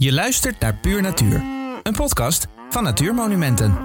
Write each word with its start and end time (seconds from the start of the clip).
Je 0.00 0.12
luistert 0.12 0.60
naar 0.60 0.74
Puur 0.74 1.02
Natuur, 1.02 1.42
een 1.82 1.92
podcast 1.92 2.46
van 2.70 2.82
Natuurmonumenten. 2.82 3.78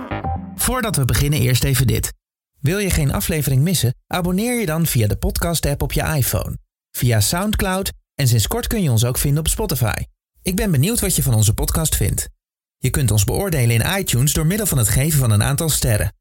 Voordat 0.56 0.96
we 0.96 1.06
beginnen 1.06 1.40
eerst 1.40 1.64
even 1.64 1.88
dit. 1.88 2.14
Wil 2.60 2.78
je 2.78 2.90
geen 2.90 3.14
aflevering 3.14 3.62
missen? 3.62 3.96
Abonneer 4.08 4.60
je 4.60 4.66
dan 4.66 4.86
via 4.86 5.08
de 5.08 5.16
podcast-app 5.16 5.82
op 5.82 5.92
je 5.92 6.02
iPhone, 6.02 6.58
via 6.92 7.20
SoundCloud 7.20 7.92
en 8.16 8.28
sinds 8.28 8.48
kort 8.48 8.68
kun 8.68 8.84
je 8.84 8.92
ons 8.92 9.06
ook 9.06 9.18
vinden 9.18 9.40
op 9.40 9.48
Spotify. 9.48 10.04
Ik 10.42 10.56
ben 10.56 10.72
benieuwd 10.72 11.00
wat 11.00 11.16
je 11.16 11.24
van 11.24 11.34
onze 11.34 11.54
podcast 11.54 11.96
vindt. 11.96 12.30
Je 12.78 12.90
kunt 12.90 13.12
ons 13.12 13.24
beoordelen 13.24 13.82
in 13.82 14.00
iTunes 14.00 14.34
door 14.34 14.46
middel 14.46 14.68
van 14.68 14.78
het 14.78 14.90
geven 14.90 15.20
van 15.20 15.32
een 15.32 15.44
aantal 15.44 15.70
sterren. 15.70 16.14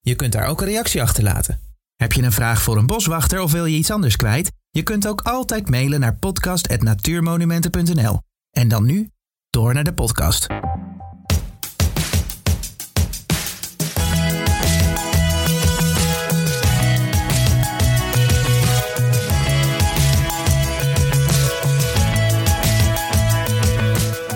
Je 0.00 0.14
kunt 0.14 0.32
daar 0.32 0.46
ook 0.46 0.60
een 0.60 0.68
reactie 0.68 1.02
achterlaten. 1.02 1.60
Heb 1.96 2.12
je 2.12 2.22
een 2.22 2.32
vraag 2.32 2.62
voor 2.62 2.76
een 2.76 2.86
boswachter 2.86 3.40
of 3.40 3.52
wil 3.52 3.64
je 3.64 3.76
iets 3.76 3.90
anders 3.90 4.16
kwijt? 4.16 4.52
Je 4.70 4.82
kunt 4.82 5.08
ook 5.08 5.20
altijd 5.20 5.70
mailen 5.70 6.00
naar 6.00 6.16
podcast.natuurmonumenten.nl. 6.16 8.20
En 8.50 8.68
dan 8.68 8.84
nu, 8.84 9.10
door 9.56 9.74
naar 9.74 9.84
de 9.84 9.94
podcast. 9.94 10.46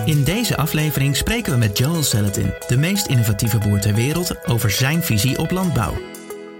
In 0.05 0.23
deze 0.23 0.57
aflevering 0.57 1.15
spreken 1.15 1.51
we 1.51 1.57
met 1.57 1.77
Joel 1.77 2.03
Salatin, 2.03 2.53
de 2.67 2.77
meest 2.77 3.05
innovatieve 3.05 3.57
boer 3.57 3.79
ter 3.79 3.93
wereld, 3.93 4.47
over 4.47 4.71
zijn 4.71 5.03
visie 5.03 5.37
op 5.37 5.51
landbouw. 5.51 6.01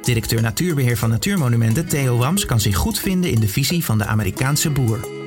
Directeur 0.02 0.42
Natuurbeheer 0.42 0.98
van 0.98 1.10
Natuurmonumenten 1.10 1.88
Theo 1.88 2.18
Wams 2.18 2.46
kan 2.46 2.60
zich 2.60 2.76
goed 2.76 3.00
vinden 3.00 3.32
in 3.32 3.40
de 3.40 3.48
visie 3.48 3.86
van 3.86 3.98
de 3.98 4.06
Amerikaanse 4.06 4.70
boer. 4.70 5.21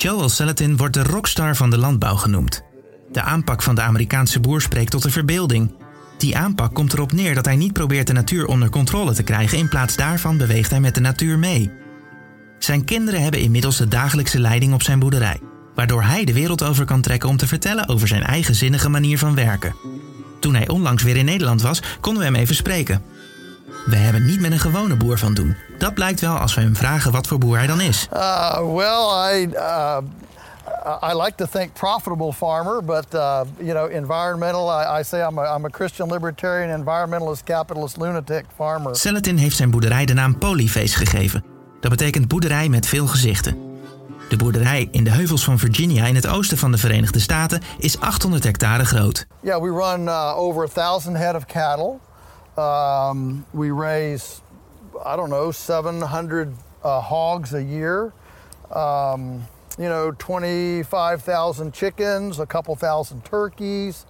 Joel 0.00 0.28
Salatin 0.28 0.76
wordt 0.76 0.94
de 0.94 1.02
rockstar 1.02 1.56
van 1.56 1.70
de 1.70 1.78
landbouw 1.78 2.14
genoemd. 2.14 2.62
De 3.12 3.22
aanpak 3.22 3.62
van 3.62 3.74
de 3.74 3.80
Amerikaanse 3.80 4.40
boer 4.40 4.60
spreekt 4.60 4.90
tot 4.90 5.02
de 5.02 5.10
verbeelding. 5.10 5.74
Die 6.18 6.36
aanpak 6.36 6.74
komt 6.74 6.92
erop 6.92 7.12
neer 7.12 7.34
dat 7.34 7.44
hij 7.44 7.56
niet 7.56 7.72
probeert 7.72 8.06
de 8.06 8.12
natuur 8.12 8.46
onder 8.46 8.70
controle 8.70 9.14
te 9.14 9.22
krijgen, 9.22 9.58
in 9.58 9.68
plaats 9.68 9.96
daarvan 9.96 10.36
beweegt 10.36 10.70
hij 10.70 10.80
met 10.80 10.94
de 10.94 11.00
natuur 11.00 11.38
mee. 11.38 11.70
Zijn 12.58 12.84
kinderen 12.84 13.22
hebben 13.22 13.40
inmiddels 13.40 13.76
de 13.76 13.88
dagelijkse 13.88 14.40
leiding 14.40 14.72
op 14.72 14.82
zijn 14.82 14.98
boerderij, 14.98 15.40
waardoor 15.74 16.02
hij 16.02 16.24
de 16.24 16.32
wereld 16.32 16.62
over 16.62 16.84
kan 16.84 17.00
trekken 17.00 17.28
om 17.28 17.36
te 17.36 17.46
vertellen 17.46 17.88
over 17.88 18.08
zijn 18.08 18.22
eigenzinnige 18.22 18.88
manier 18.88 19.18
van 19.18 19.34
werken. 19.34 19.76
Toen 20.40 20.54
hij 20.54 20.68
onlangs 20.68 21.02
weer 21.02 21.16
in 21.16 21.24
Nederland 21.24 21.62
was, 21.62 21.82
konden 22.00 22.22
we 22.22 22.28
hem 22.28 22.38
even 22.38 22.54
spreken. 22.54 23.02
We 23.88 23.96
hebben 23.96 24.26
niet 24.26 24.40
met 24.40 24.52
een 24.52 24.58
gewone 24.58 24.96
boer 24.96 25.18
van 25.18 25.34
doen. 25.34 25.56
Dat 25.78 25.94
blijkt 25.94 26.20
wel 26.20 26.36
als 26.36 26.54
we 26.54 26.60
hem 26.60 26.76
vragen 26.76 27.12
wat 27.12 27.26
voor 27.26 27.38
boer 27.38 27.56
hij 27.56 27.66
dan 27.66 27.80
is. 27.80 28.08
Uh, 28.12 28.74
well, 28.74 29.32
I 29.34 29.48
uh, 29.54 29.98
I 31.02 31.22
like 31.22 31.34
to 31.36 31.46
think 31.46 31.72
profitable 31.72 32.32
farmer, 32.32 32.84
but 32.84 33.06
uh, 33.14 33.40
you 33.58 33.72
know, 33.72 33.90
environmental. 33.90 34.80
I, 34.80 35.00
I 35.00 35.02
say 35.02 35.20
I'm 35.28 35.38
a, 35.38 35.56
I'm 35.56 35.64
a 35.64 35.68
Christian 35.68 36.12
libertarian, 36.12 36.70
environmentalist, 36.70 37.42
capitalist, 37.44 37.96
lunatic 37.96 38.44
farmer. 38.56 38.96
Celatin 38.96 39.36
heeft 39.36 39.56
zijn 39.56 39.70
boerderij 39.70 40.06
de 40.06 40.14
naam 40.14 40.38
Polyface 40.38 40.96
gegeven. 40.96 41.44
Dat 41.80 41.90
betekent 41.90 42.28
boerderij 42.28 42.68
met 42.68 42.86
veel 42.86 43.06
gezichten. 43.06 43.56
De 44.28 44.36
boerderij 44.36 44.88
in 44.90 45.04
de 45.04 45.10
heuvels 45.10 45.44
van 45.44 45.58
Virginia 45.58 46.06
in 46.06 46.14
het 46.14 46.26
oosten 46.26 46.58
van 46.58 46.72
de 46.72 46.78
Verenigde 46.78 47.20
Staten 47.20 47.62
is 47.78 48.00
800 48.00 48.44
hectare 48.44 48.84
groot. 48.84 49.26
Yeah, 49.40 49.62
we 49.62 49.68
run 49.68 50.04
uh, 50.04 50.38
over 50.38 50.64
a 50.64 50.68
thousand 50.68 51.16
head 51.16 51.34
of 51.34 51.44
cattle. 51.44 51.98
Um, 52.58 53.46
we 53.52 53.70
raise, 53.70 54.42
I 55.04 55.14
don't 55.16 55.30
know, 55.30 55.52
700 55.52 56.54
uh, 56.82 57.00
hogs 57.00 57.54
a 57.54 57.62
year. 57.62 58.12
Um, 58.72 59.46
you 59.78 59.88
know, 59.88 60.10
25,000 60.18 61.72
chickens, 61.72 62.40
a 62.40 62.46
couple 62.46 62.74
thousand 62.74 63.24
turkeys, 63.24 64.06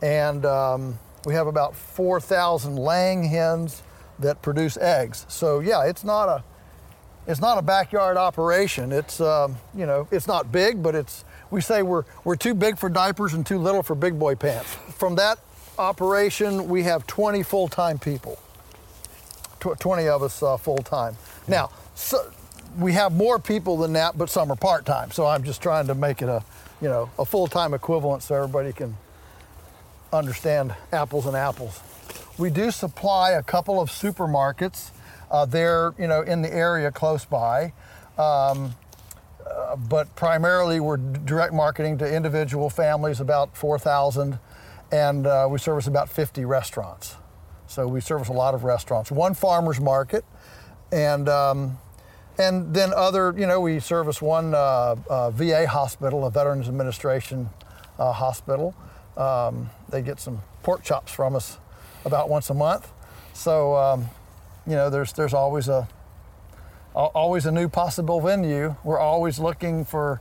and 0.00 0.46
um, 0.46 0.98
we 1.26 1.34
have 1.34 1.48
about 1.48 1.74
4,000 1.74 2.76
laying 2.76 3.24
hens 3.24 3.82
that 4.20 4.40
produce 4.40 4.76
eggs. 4.76 5.26
So 5.28 5.58
yeah, 5.58 5.84
it's 5.84 6.04
not 6.04 6.28
a 6.28 6.44
it's 7.26 7.40
not 7.40 7.58
a 7.58 7.62
backyard 7.62 8.16
operation. 8.16 8.92
It's 8.92 9.20
um, 9.20 9.56
you 9.74 9.86
know 9.86 10.06
it's 10.10 10.26
not 10.26 10.52
big, 10.52 10.82
but 10.82 10.94
it's 10.94 11.24
we 11.50 11.60
say 11.60 11.82
we're 11.82 12.04
we're 12.24 12.36
too 12.36 12.54
big 12.54 12.78
for 12.78 12.88
diapers 12.88 13.34
and 13.34 13.44
too 13.44 13.58
little 13.58 13.82
for 13.82 13.94
big 13.94 14.18
boy 14.18 14.34
pants. 14.36 14.74
From 14.96 15.16
that 15.16 15.38
operation, 15.80 16.68
we 16.68 16.84
have 16.84 17.06
20 17.06 17.42
full 17.42 17.68
time 17.68 17.98
people. 17.98 18.38
Tw- 19.58 19.78
20 19.78 20.08
of 20.08 20.22
us 20.22 20.42
uh, 20.42 20.56
full 20.56 20.78
time. 20.78 21.16
Now, 21.48 21.70
so 21.94 22.30
we 22.78 22.92
have 22.92 23.12
more 23.12 23.38
people 23.38 23.76
than 23.78 23.92
that, 23.94 24.16
but 24.16 24.30
some 24.30 24.52
are 24.52 24.56
part 24.56 24.86
time. 24.86 25.10
So 25.10 25.26
I'm 25.26 25.42
just 25.42 25.62
trying 25.62 25.86
to 25.88 25.94
make 25.94 26.22
it 26.22 26.28
a 26.28 26.44
you 26.80 26.88
know 26.88 27.10
a 27.18 27.24
full 27.24 27.46
time 27.46 27.74
equivalent 27.74 28.22
so 28.22 28.34
everybody 28.34 28.72
can 28.72 28.96
understand 30.12 30.74
apples 30.92 31.26
and 31.26 31.36
apples. 31.36 31.80
We 32.38 32.50
do 32.50 32.70
supply 32.70 33.32
a 33.32 33.42
couple 33.42 33.80
of 33.80 33.90
supermarkets. 33.90 34.90
Uh, 35.30 35.44
they're 35.44 35.94
you 35.98 36.06
know 36.06 36.22
in 36.22 36.42
the 36.42 36.52
area 36.52 36.90
close 36.90 37.24
by, 37.24 37.72
um, 38.18 38.74
uh, 39.46 39.76
but 39.76 40.14
primarily 40.16 40.80
we're 40.80 40.96
direct 40.96 41.52
marketing 41.52 41.98
to 41.98 42.14
individual 42.14 42.70
families, 42.70 43.20
about 43.20 43.56
4,000, 43.56 44.38
and 44.92 45.26
uh, 45.26 45.46
we 45.50 45.58
service 45.58 45.86
about 45.86 46.08
50 46.08 46.44
restaurants. 46.44 47.16
So 47.66 47.86
we 47.86 48.00
service 48.00 48.28
a 48.28 48.32
lot 48.32 48.54
of 48.54 48.64
restaurants. 48.64 49.12
One 49.12 49.34
farmers 49.34 49.80
market, 49.80 50.24
and 50.90 51.28
um, 51.28 51.78
and 52.36 52.74
then 52.74 52.92
other 52.94 53.32
you 53.36 53.46
know 53.46 53.60
we 53.60 53.78
service 53.78 54.20
one 54.20 54.54
uh, 54.54 54.96
uh, 55.08 55.30
VA 55.30 55.68
hospital, 55.68 56.26
a 56.26 56.30
Veterans 56.30 56.66
Administration 56.66 57.48
uh, 57.98 58.12
hospital. 58.12 58.74
Um, 59.16 59.70
they 59.88 60.02
get 60.02 60.18
some 60.18 60.42
pork 60.62 60.82
chops 60.82 61.12
from 61.12 61.36
us 61.36 61.58
about 62.04 62.28
once 62.28 62.50
a 62.50 62.54
month. 62.54 62.90
So 63.34 63.76
um, 63.76 64.08
you 64.66 64.74
know, 64.74 64.90
there's 64.90 65.12
there's 65.12 65.34
always 65.34 65.68
a 65.68 65.86
always 66.94 67.46
a 67.46 67.52
new 67.52 67.68
possible 67.68 68.20
venue. 68.20 68.74
We're 68.82 68.98
always 68.98 69.38
looking 69.38 69.84
for 69.84 70.20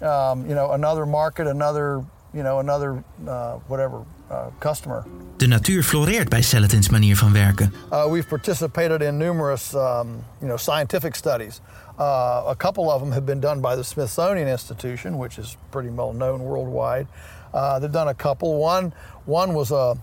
um, 0.00 0.48
you 0.48 0.54
know 0.54 0.70
another 0.70 1.04
market, 1.04 1.46
another 1.46 2.04
you 2.36 2.42
know 2.42 2.58
another 2.58 3.02
uh, 3.26 3.54
whatever 3.66 4.04
uh, 4.30 4.46
customer. 4.58 5.04
De 5.36 5.46
natuur 5.46 5.82
floreert 5.82 6.28
bij 6.28 6.42
Salatins 6.42 6.88
manier 6.88 7.16
van 7.16 7.32
werken. 7.32 7.72
Uh, 7.92 8.06
we've 8.06 8.28
participated 8.28 9.02
in 9.02 9.16
numerous 9.16 9.74
um, 9.74 10.08
you 10.38 10.46
know 10.46 10.56
scientific 10.56 11.14
studies. 11.14 11.60
Uh, 11.98 12.44
a 12.48 12.54
couple 12.56 12.90
of 12.90 13.00
them 13.00 13.12
have 13.12 13.24
been 13.24 13.40
done 13.40 13.60
by 13.60 13.74
the 13.74 13.82
Smithsonian 13.82 14.48
Institution, 14.48 15.18
which 15.18 15.38
is 15.38 15.56
pretty 15.70 15.90
well 15.94 16.12
known 16.12 16.40
worldwide. 16.40 17.06
Uh, 17.52 17.78
they've 17.78 17.92
done 17.92 18.08
a 18.08 18.14
couple. 18.14 18.48
One 18.60 18.92
one 19.26 19.52
was 19.52 19.70
a 19.70 19.94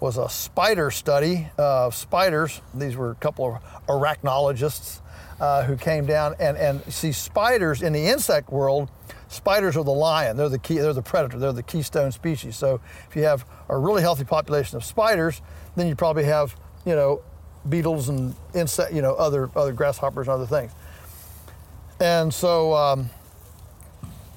was 0.00 0.18
a 0.18 0.28
spider 0.28 0.90
study 0.90 1.48
of 1.56 1.94
spiders. 1.94 2.60
These 2.78 2.96
were 2.96 3.10
a 3.10 3.18
couple 3.20 3.44
of 3.44 3.60
arachnologists 3.86 5.01
uh, 5.42 5.64
who 5.64 5.76
came 5.76 6.06
down 6.06 6.36
and, 6.38 6.56
and 6.56 6.80
see 6.84 7.10
spiders 7.10 7.82
in 7.82 7.92
the 7.92 8.06
insect 8.06 8.48
world. 8.50 8.88
Spiders 9.26 9.76
are 9.76 9.82
the 9.82 9.90
lion. 9.90 10.36
They're 10.36 10.48
the 10.48 10.58
key. 10.58 10.78
They're 10.78 10.92
the 10.92 11.02
predator. 11.02 11.36
They're 11.36 11.52
the 11.52 11.64
keystone 11.64 12.12
species. 12.12 12.54
So 12.54 12.80
if 13.10 13.16
you 13.16 13.24
have 13.24 13.44
a 13.68 13.76
really 13.76 14.02
healthy 14.02 14.22
population 14.22 14.76
of 14.76 14.84
spiders, 14.84 15.42
then 15.74 15.88
you 15.88 15.96
probably 15.96 16.22
have 16.24 16.54
you 16.86 16.94
know 16.94 17.22
beetles 17.68 18.08
and 18.08 18.36
insect, 18.54 18.92
you 18.92 19.02
know 19.02 19.14
other 19.14 19.50
other 19.56 19.72
grasshoppers 19.72 20.28
and 20.28 20.34
other 20.34 20.46
things. 20.46 20.70
And 21.98 22.32
so 22.32 22.74
um, 22.74 23.10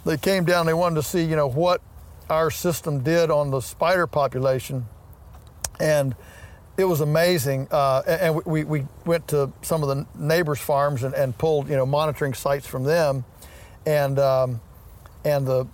they 0.07 0.17
came 0.17 0.43
down. 0.43 0.65
They 0.65 0.73
wanted 0.73 0.95
to 0.95 1.03
see 1.03 1.23
you 1.23 1.35
know 1.35 1.47
what 1.47 1.81
our 2.31 2.49
system 2.49 3.03
did 3.03 3.29
on 3.29 3.51
the 3.51 3.61
spider 3.61 4.07
population 4.07 4.87
and 5.79 6.15
it 6.77 6.85
was 6.85 7.01
amazing. 7.01 7.67
Uh, 7.71 8.01
and 8.05 8.43
we, 8.45 8.63
we 8.63 8.85
went 9.05 9.27
to 9.29 9.51
some 9.61 9.83
of 9.83 9.89
the 9.89 10.05
neighbors' 10.15 10.59
farms 10.59 11.03
and, 11.03 11.13
and 11.13 11.37
pulled 11.37 11.69
you 11.69 11.75
know 11.75 11.85
monitoring 11.85 12.33
sites 12.33 12.67
from 12.67 12.83
them, 12.83 13.23
and 13.85 14.19
um, 14.19 14.61
and 15.23 15.47
the 15.47 15.67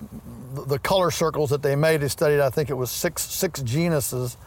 the 0.68 0.80
color 0.80 1.12
circles 1.12 1.50
that 1.50 1.62
they 1.62 1.76
made. 1.76 2.02
They 2.02 2.08
studied, 2.08 2.40
I 2.40 2.50
think 2.50 2.70
it 2.70 2.76
was 2.76 2.92
six 2.92 3.24
six 3.24 3.62
genuses, 3.62 4.38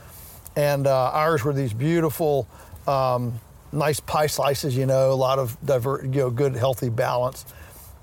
and 0.57 0.87
uh, 0.87 1.11
ours 1.11 1.45
were 1.45 1.53
these 1.53 1.73
beautiful, 1.73 2.49
um, 2.87 3.41
nice 3.73 4.01
pie 4.01 4.27
slices. 4.27 4.77
You 4.77 4.87
know, 4.87 5.13
a 5.13 5.15
lot 5.15 5.39
of 5.39 5.57
diver, 5.65 6.03
you 6.05 6.21
know, 6.21 6.31
good 6.31 6.55
healthy 6.55 6.89
balance, 6.89 7.45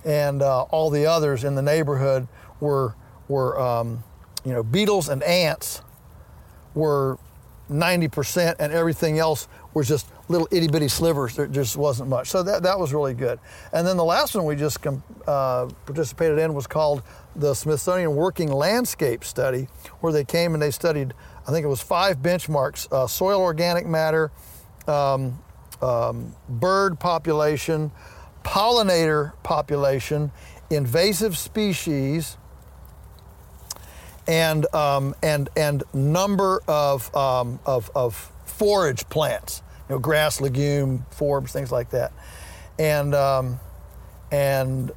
and 0.03 0.41
uh, 0.41 0.63
all 0.63 0.89
the 0.89 1.05
others 1.05 1.43
in 1.43 1.55
the 1.55 1.61
neighborhood 1.61 2.27
were 2.59 2.95
were 3.27 3.59
um, 3.59 4.03
you 4.43 4.51
know 4.51 4.63
beetles 4.63 5.07
and 5.07 5.23
ants 5.23 5.81
were 6.73 7.17
90% 7.71 8.55
and 8.59 8.71
everything 8.73 9.19
else 9.19 9.47
was 9.73 9.87
just 9.87 10.07
little 10.27 10.47
itty 10.51 10.67
bitty 10.67 10.87
slivers. 10.87 11.35
There 11.35 11.47
just 11.47 11.77
wasn't 11.77 12.09
much. 12.09 12.27
So 12.29 12.43
that, 12.43 12.63
that 12.63 12.79
was 12.79 12.93
really 12.93 13.13
good. 13.13 13.39
And 13.73 13.85
then 13.87 13.97
the 13.97 14.03
last 14.03 14.35
one 14.35 14.45
we 14.45 14.55
just 14.55 14.81
com- 14.81 15.03
uh, 15.27 15.67
participated 15.85 16.39
in 16.39 16.53
was 16.53 16.67
called 16.67 17.03
the 17.35 17.53
Smithsonian 17.53 18.15
Working 18.15 18.51
Landscape 18.51 19.23
Study, 19.23 19.67
where 20.01 20.11
they 20.11 20.25
came 20.25 20.53
and 20.53 20.61
they 20.61 20.71
studied, 20.71 21.13
I 21.47 21.51
think 21.51 21.63
it 21.63 21.69
was 21.69 21.81
five 21.81 22.17
benchmarks 22.17 22.91
uh, 22.91 23.07
soil 23.07 23.41
organic 23.41 23.87
matter, 23.87 24.31
um, 24.87 25.39
um, 25.81 26.35
bird 26.49 26.99
population, 26.99 27.91
pollinator 28.43 29.33
population, 29.43 30.31
invasive 30.69 31.37
species, 31.37 32.37
and 34.31 34.73
um, 34.73 35.13
and 35.21 35.49
and 35.57 35.83
number 35.93 36.61
of, 36.65 37.13
um, 37.13 37.59
of 37.65 37.91
of 37.93 38.15
forage 38.45 39.07
plants, 39.09 39.61
you 39.89 39.95
know, 39.95 39.99
grass, 39.99 40.39
legume, 40.39 41.05
forbs, 41.11 41.49
things 41.49 41.69
like 41.69 41.89
that, 41.89 42.13
and 42.79 43.13
um, 43.13 43.59
and 44.31 44.93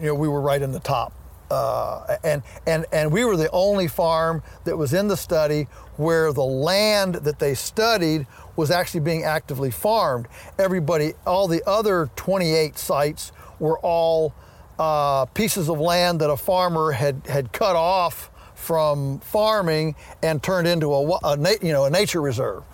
you 0.00 0.06
know 0.06 0.14
we 0.14 0.26
were 0.26 0.40
right 0.40 0.62
in 0.62 0.72
the 0.72 0.80
top, 0.80 1.12
uh, 1.50 2.16
and 2.24 2.42
and 2.66 2.86
and 2.92 3.12
we 3.12 3.26
were 3.26 3.36
the 3.36 3.50
only 3.50 3.86
farm 3.86 4.42
that 4.64 4.78
was 4.78 4.94
in 4.94 5.08
the 5.08 5.16
study 5.16 5.64
where 5.98 6.32
the 6.32 6.42
land 6.42 7.16
that 7.16 7.38
they 7.38 7.54
studied 7.54 8.26
was 8.56 8.70
actually 8.70 9.00
being 9.00 9.24
actively 9.24 9.70
farmed. 9.70 10.28
Everybody, 10.58 11.12
all 11.26 11.46
the 11.46 11.62
other 11.68 12.08
28 12.16 12.78
sites 12.78 13.32
were 13.58 13.78
all 13.80 14.32
uh, 14.78 15.24
pieces 15.26 15.68
of 15.68 15.80
land 15.80 16.20
that 16.20 16.30
a 16.30 16.36
farmer 16.36 16.92
had, 16.92 17.26
had 17.26 17.52
cut 17.52 17.76
off 17.76 18.30
from 18.54 19.20
farming 19.20 19.94
and 20.22 20.42
turned 20.42 20.68
into 20.68 20.92
a, 20.92 21.18
a 21.22 21.56
you 21.62 21.72
know 21.72 21.84
a 21.84 21.90
nature 21.90 22.20
reserve, 22.20 22.64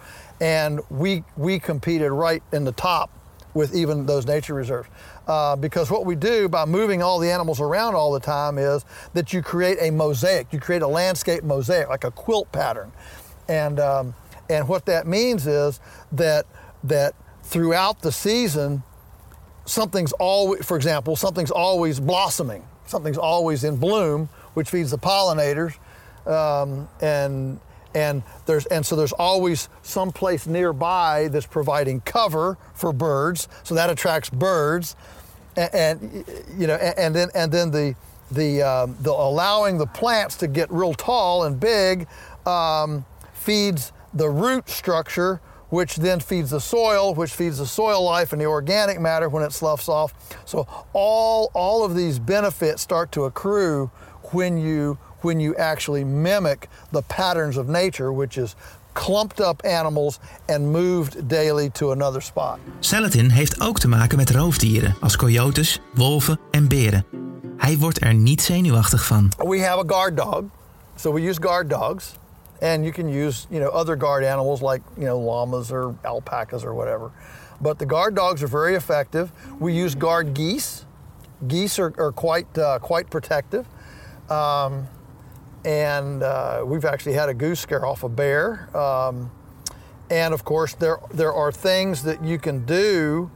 and 0.41 0.81
we 0.91 1.23
we 1.37 1.59
competed 1.59 2.11
right 2.11 2.43
in 2.53 2.65
the 2.65 2.73
top 2.73 3.11
with 3.53 3.75
even 3.75 4.07
those 4.07 4.27
nature 4.27 4.55
reserves. 4.55 4.89
Uh, 5.29 5.55
because 5.57 5.91
what 5.91 6.05
we 6.05 6.17
do 6.17 6.49
by 6.49 6.65
moving 6.65 7.03
all 7.03 7.19
the 7.19 7.31
animals 7.31 7.61
around 7.61 7.95
all 7.95 8.13
the 8.13 8.21
time 8.21 8.59
is 8.59 8.85
that 9.13 9.33
you 9.33 9.41
create 9.41 9.79
a 9.81 9.91
mosaic, 9.91 10.53
you 10.53 10.59
create 10.59 10.83
a 10.83 10.87
landscape 10.89 11.45
mosaic, 11.45 11.89
like 11.89 12.05
a 12.05 12.11
quilt 12.11 12.51
pattern, 12.51 12.91
and 13.49 13.79
um, 13.79 14.15
and 14.51 14.67
what 14.67 14.87
that 14.87 15.07
means 15.07 15.47
is 15.47 15.81
that 16.13 16.47
that 16.83 17.15
throughout 17.43 18.01
the 18.01 18.11
season 18.11 18.83
something's 19.67 20.13
always, 20.13 20.65
for 20.65 20.77
example, 20.77 21.17
something's 21.17 21.51
always 21.51 22.01
blossoming, 22.01 22.65
something's 22.87 23.19
always 23.19 23.65
in 23.65 23.77
bloom, 23.77 24.29
which 24.55 24.71
feeds 24.71 24.91
the 24.91 24.99
pollinators, 24.99 25.75
um, 26.27 26.89
and 27.01 27.61
and 27.95 28.23
there's 28.47 28.67
and 28.67 28.85
so 28.85 28.97
there's 28.97 29.13
always 29.13 29.69
some 29.83 30.11
place 30.13 30.47
nearby 30.47 31.29
that's 31.29 31.47
providing 31.47 32.01
cover 32.01 32.59
for 32.75 32.93
birds, 32.93 33.49
so 33.63 33.75
that 33.75 33.91
attracts 33.91 34.31
birds, 34.31 34.97
and, 35.57 35.75
and 35.75 36.25
you 36.59 36.67
know, 36.67 36.75
and, 36.75 36.99
and, 36.99 37.15
then 37.15 37.29
and 37.35 37.53
then 37.53 37.71
the 37.71 37.95
the 38.31 38.63
um, 38.63 38.97
the 39.01 39.11
allowing 39.11 39.79
the 39.79 39.87
plants 39.87 40.37
to 40.37 40.47
get 40.47 40.71
real 40.71 40.95
tall 40.95 41.45
and 41.45 41.61
big 41.61 42.07
um, 42.47 43.05
feeds 43.33 43.93
the 44.13 44.29
root 44.29 44.69
structure 44.69 45.41
which 45.75 45.97
then 45.97 46.21
feeds 46.21 46.51
the 46.51 46.61
soil, 46.61 47.15
which 47.15 47.35
feeds 47.35 47.59
the 47.59 47.67
soil 47.67 48.01
life 48.05 48.33
and 48.33 48.41
the 48.41 48.47
organic 48.47 49.01
matter 49.01 49.29
when 49.29 49.43
it 49.43 49.53
sloughs 49.53 49.89
off. 49.89 50.13
So 50.45 50.67
all, 50.93 51.51
all 51.53 51.85
of 51.85 51.97
these 51.97 52.21
benefits 52.21 52.81
start 52.81 53.11
to 53.13 53.25
accrue 53.25 53.91
when 54.33 54.57
you, 54.57 54.97
when 55.23 55.41
you 55.41 55.55
actually 55.57 56.05
mimic 56.05 56.69
the 56.93 57.03
patterns 57.03 57.57
of 57.57 57.67
nature, 57.67 58.13
which 58.13 58.39
is 58.39 58.55
clumped 58.93 59.41
up 59.41 59.65
animals 59.65 60.21
and 60.47 60.71
moved 60.71 61.27
daily 61.27 61.71
to 61.71 61.91
another 61.91 62.23
spot. 62.23 62.59
Salatin 62.81 63.31
heeft 63.31 63.61
ook 63.61 63.79
te 63.79 63.89
maken 63.89 64.17
met 64.17 64.31
roofdieren 64.31 64.97
als 65.01 65.17
coyotes, 65.17 65.81
wolven 65.95 66.41
en 66.51 66.69
beren. 66.69 67.07
Hij 67.57 67.79
wordt 67.79 68.03
er 68.03 68.15
niet 68.15 68.43
zenuwachtig 68.43 69.05
van. 69.05 69.33
We 69.37 69.65
have 69.65 69.79
a 69.79 69.85
guard 69.87 70.17
dog, 70.17 70.43
so 70.97 71.13
we 71.13 71.29
use 71.29 71.43
guard 71.43 71.71
dogs. 71.71 72.15
And 72.65 72.83
you 72.83 72.93
can 72.93 73.07
use 73.07 73.47
you 73.51 73.61
know 73.61 73.69
other 73.69 73.95
guard 73.95 74.25
animals 74.25 74.63
like 74.63 74.81
you 74.97 75.05
know 75.05 75.19
llamas 75.19 75.71
or 75.71 75.95
alpacas 76.05 76.65
or 76.65 76.75
whatever. 76.75 77.13
But 77.61 77.79
the 77.79 77.87
guard 77.87 78.15
dogs 78.15 78.43
are 78.43 78.49
very 78.49 78.75
effective. 78.75 79.31
We 79.61 79.75
use 79.75 79.95
guard 79.95 80.33
geese. 80.35 80.87
Geese 81.47 81.79
are, 81.79 81.93
are 81.99 82.11
quite 82.11 82.57
uh, 82.57 82.79
quite 82.79 83.11
protective, 83.11 83.67
um, 84.31 84.89
and 85.67 86.23
uh, 86.23 86.63
we've 86.65 86.87
actually 86.87 87.13
had 87.13 87.29
a 87.29 87.35
goose 87.35 87.61
scare 87.61 87.85
off 87.85 88.03
a 88.03 88.09
bear. 88.09 88.75
Um, 88.75 89.31
and 90.09 90.33
of 90.33 90.45
course, 90.47 90.73
there 90.75 90.99
there 91.13 91.35
are 91.35 91.53
things 91.53 92.03
that 92.05 92.25
you 92.25 92.39
can 92.39 92.65
do, 92.65 93.31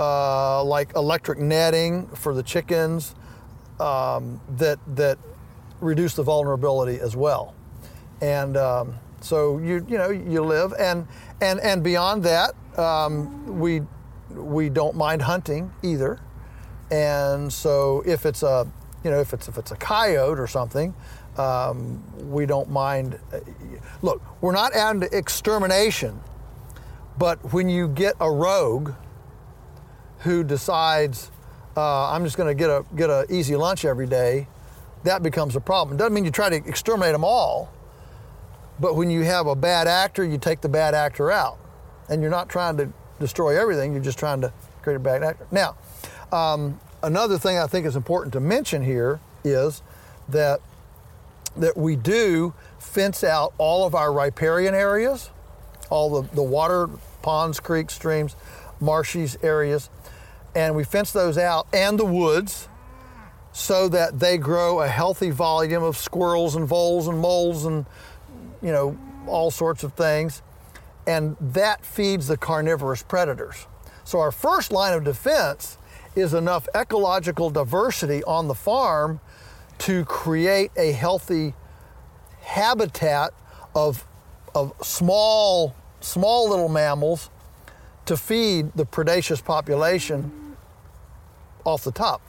uh, 0.00 0.64
like 0.64 0.92
electric 0.96 1.38
netting 1.38 2.08
for 2.08 2.34
the 2.34 2.42
chickens, 2.42 3.14
um, 3.78 4.40
that 4.56 4.80
that 4.96 5.18
reduce 5.80 6.14
the 6.14 6.24
vulnerability 6.24 6.98
as 6.98 7.14
well 7.14 7.54
and 8.22 8.56
um, 8.56 8.94
so 9.20 9.58
you 9.58 9.84
you 9.88 9.98
know 9.98 10.08
you 10.08 10.42
live. 10.42 10.72
And 10.78 11.06
and 11.42 11.60
and 11.60 11.82
beyond 11.82 12.22
that 12.24 12.54
um, 12.78 13.58
we 13.58 13.82
we 14.30 14.70
don't 14.70 14.96
mind 14.96 15.20
hunting 15.20 15.70
either. 15.82 16.18
And 16.90 17.52
so 17.52 18.02
if 18.06 18.24
it's 18.24 18.42
a 18.42 18.66
you 19.04 19.10
know 19.10 19.20
if 19.20 19.34
it's 19.34 19.48
if 19.48 19.58
it's 19.58 19.72
a 19.72 19.76
coyote 19.76 20.38
or 20.38 20.46
something 20.46 20.94
um, 21.36 22.02
we 22.30 22.46
don't 22.46 22.70
mind 22.70 23.18
uh, 23.32 23.40
look 24.02 24.22
we're 24.40 24.52
not 24.52 24.74
out 24.76 25.00
to 25.00 25.16
extermination 25.16 26.20
but 27.18 27.52
when 27.52 27.68
you 27.68 27.88
get 27.88 28.14
a 28.20 28.30
rogue 28.30 28.92
who 30.18 30.44
decides 30.44 31.30
uh, 31.76 32.10
I'm 32.10 32.22
just 32.22 32.36
going 32.36 32.48
to 32.48 32.54
get 32.54 32.68
a 32.68 32.84
get 32.94 33.10
a 33.10 33.26
easy 33.30 33.56
lunch 33.56 33.84
every 33.84 34.06
day 34.06 34.46
that 35.04 35.22
becomes 35.22 35.56
a 35.56 35.60
problem. 35.60 35.96
It 35.96 35.98
doesn't 35.98 36.14
mean 36.14 36.24
you 36.24 36.30
try 36.30 36.48
to 36.48 36.56
exterminate 36.56 37.12
them 37.12 37.24
all 37.24 37.72
but 38.82 38.96
when 38.96 39.08
you 39.10 39.22
have 39.22 39.46
a 39.46 39.54
bad 39.54 39.86
actor, 39.86 40.24
you 40.24 40.38
take 40.38 40.60
the 40.60 40.68
bad 40.68 40.92
actor 40.92 41.30
out. 41.30 41.56
And 42.08 42.20
you're 42.20 42.32
not 42.32 42.48
trying 42.48 42.76
to 42.78 42.92
destroy 43.20 43.58
everything, 43.58 43.92
you're 43.92 44.02
just 44.02 44.18
trying 44.18 44.40
to 44.40 44.52
create 44.82 44.96
a 44.96 45.00
bad 45.00 45.22
actor. 45.22 45.46
Now, 45.52 45.76
um, 46.32 46.80
another 47.00 47.38
thing 47.38 47.58
I 47.58 47.68
think 47.68 47.86
is 47.86 47.94
important 47.94 48.32
to 48.32 48.40
mention 48.40 48.82
here 48.82 49.20
is 49.44 49.82
that 50.28 50.60
that 51.54 51.76
we 51.76 51.94
do 51.94 52.54
fence 52.78 53.22
out 53.22 53.52
all 53.58 53.86
of 53.86 53.94
our 53.94 54.12
riparian 54.12 54.74
areas, 54.74 55.30
all 55.90 56.22
the, 56.22 56.34
the 56.34 56.42
water, 56.42 56.88
ponds, 57.20 57.60
creeks, 57.60 57.94
streams, 57.94 58.34
marshes 58.80 59.36
areas, 59.42 59.90
and 60.54 60.74
we 60.74 60.82
fence 60.82 61.12
those 61.12 61.38
out 61.38 61.66
and 61.72 61.98
the 61.98 62.04
woods 62.06 62.68
so 63.52 63.86
that 63.90 64.18
they 64.18 64.38
grow 64.38 64.80
a 64.80 64.88
healthy 64.88 65.28
volume 65.30 65.82
of 65.82 65.96
squirrels 65.96 66.56
and 66.56 66.66
voles 66.66 67.06
and 67.06 67.18
moles 67.18 67.66
and 67.66 67.84
you 68.62 68.72
know, 68.72 68.98
all 69.26 69.50
sorts 69.50 69.82
of 69.84 69.92
things. 69.94 70.42
And 71.06 71.36
that 71.40 71.84
feeds 71.84 72.28
the 72.28 72.36
carnivorous 72.36 73.02
predators. 73.02 73.66
So 74.04 74.20
our 74.20 74.32
first 74.32 74.72
line 74.72 74.94
of 74.94 75.04
defense 75.04 75.78
is 76.14 76.34
enough 76.34 76.68
ecological 76.74 77.50
diversity 77.50 78.22
on 78.24 78.48
the 78.48 78.54
farm 78.54 79.20
to 79.78 80.04
create 80.04 80.70
a 80.76 80.92
healthy 80.92 81.54
habitat 82.42 83.32
of, 83.74 84.06
of 84.54 84.72
small, 84.82 85.74
small 86.00 86.48
little 86.50 86.68
mammals 86.68 87.30
to 88.06 88.16
feed 88.16 88.72
the 88.74 88.84
predaceous 88.84 89.40
population 89.40 90.56
off 91.64 91.84
the 91.84 91.92
top. 91.92 92.20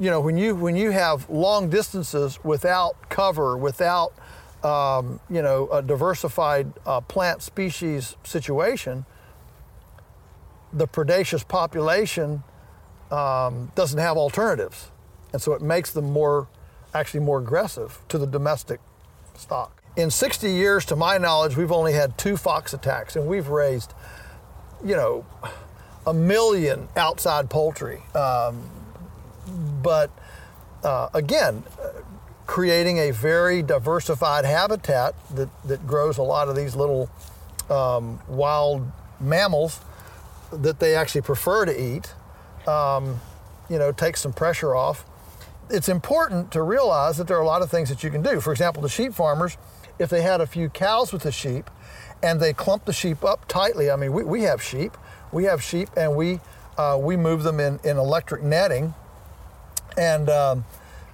You 0.00 0.10
know, 0.10 0.20
when 0.20 0.38
you 0.38 0.54
when 0.54 0.76
you 0.76 0.92
have 0.92 1.28
long 1.28 1.68
distances 1.68 2.38
without 2.44 3.08
cover, 3.08 3.56
without 3.56 4.12
um, 4.62 5.20
you 5.30 5.42
know, 5.42 5.68
a 5.70 5.82
diversified 5.82 6.72
uh, 6.86 7.00
plant 7.00 7.42
species 7.42 8.16
situation, 8.24 9.04
the 10.72 10.86
predaceous 10.86 11.44
population 11.44 12.42
um, 13.10 13.72
doesn't 13.74 13.98
have 13.98 14.16
alternatives. 14.16 14.90
And 15.32 15.40
so 15.40 15.52
it 15.52 15.62
makes 15.62 15.92
them 15.92 16.10
more, 16.12 16.48
actually 16.94 17.20
more 17.20 17.38
aggressive 17.38 18.00
to 18.08 18.18
the 18.18 18.26
domestic 18.26 18.80
stock. 19.36 19.82
In 19.96 20.10
60 20.10 20.50
years, 20.50 20.84
to 20.86 20.96
my 20.96 21.18
knowledge, 21.18 21.56
we've 21.56 21.72
only 21.72 21.92
had 21.92 22.16
two 22.18 22.36
fox 22.36 22.72
attacks, 22.72 23.16
and 23.16 23.26
we've 23.26 23.48
raised, 23.48 23.94
you 24.84 24.94
know, 24.94 25.26
a 26.06 26.14
million 26.14 26.88
outside 26.96 27.50
poultry. 27.50 28.02
Um, 28.14 28.70
but 29.82 30.10
uh, 30.82 31.08
again, 31.14 31.62
creating 32.48 32.96
a 32.98 33.10
very 33.10 33.62
diversified 33.62 34.46
habitat 34.46 35.14
that, 35.34 35.50
that 35.64 35.86
grows 35.86 36.16
a 36.16 36.22
lot 36.22 36.48
of 36.48 36.56
these 36.56 36.74
little 36.74 37.10
um, 37.68 38.18
wild 38.26 38.90
mammals 39.20 39.80
that 40.50 40.80
they 40.80 40.96
actually 40.96 41.20
prefer 41.20 41.66
to 41.66 41.80
eat. 41.80 42.14
Um, 42.66 43.20
you 43.68 43.78
know, 43.78 43.92
takes 43.92 44.22
some 44.22 44.32
pressure 44.32 44.74
off. 44.74 45.04
It's 45.68 45.90
important 45.90 46.50
to 46.52 46.62
realize 46.62 47.18
that 47.18 47.28
there 47.28 47.36
are 47.36 47.42
a 47.42 47.46
lot 47.46 47.60
of 47.60 47.70
things 47.70 47.90
that 47.90 48.02
you 48.02 48.10
can 48.10 48.22
do. 48.22 48.40
For 48.40 48.50
example, 48.50 48.82
the 48.82 48.88
sheep 48.88 49.12
farmers, 49.12 49.58
if 49.98 50.08
they 50.08 50.22
had 50.22 50.40
a 50.40 50.46
few 50.46 50.70
cows 50.70 51.12
with 51.12 51.24
the 51.24 51.32
sheep 51.32 51.68
and 52.22 52.40
they 52.40 52.54
clump 52.54 52.86
the 52.86 52.94
sheep 52.94 53.24
up 53.24 53.46
tightly, 53.46 53.90
I 53.90 53.96
mean, 53.96 54.14
we, 54.14 54.24
we 54.24 54.42
have 54.44 54.62
sheep, 54.62 54.96
we 55.32 55.44
have 55.44 55.62
sheep, 55.62 55.90
and 55.98 56.16
we 56.16 56.40
uh, 56.78 56.96
we 56.98 57.16
move 57.16 57.42
them 57.42 57.60
in, 57.60 57.78
in 57.84 57.98
electric 57.98 58.42
netting, 58.42 58.94
and 59.98 60.30
um, 60.30 60.64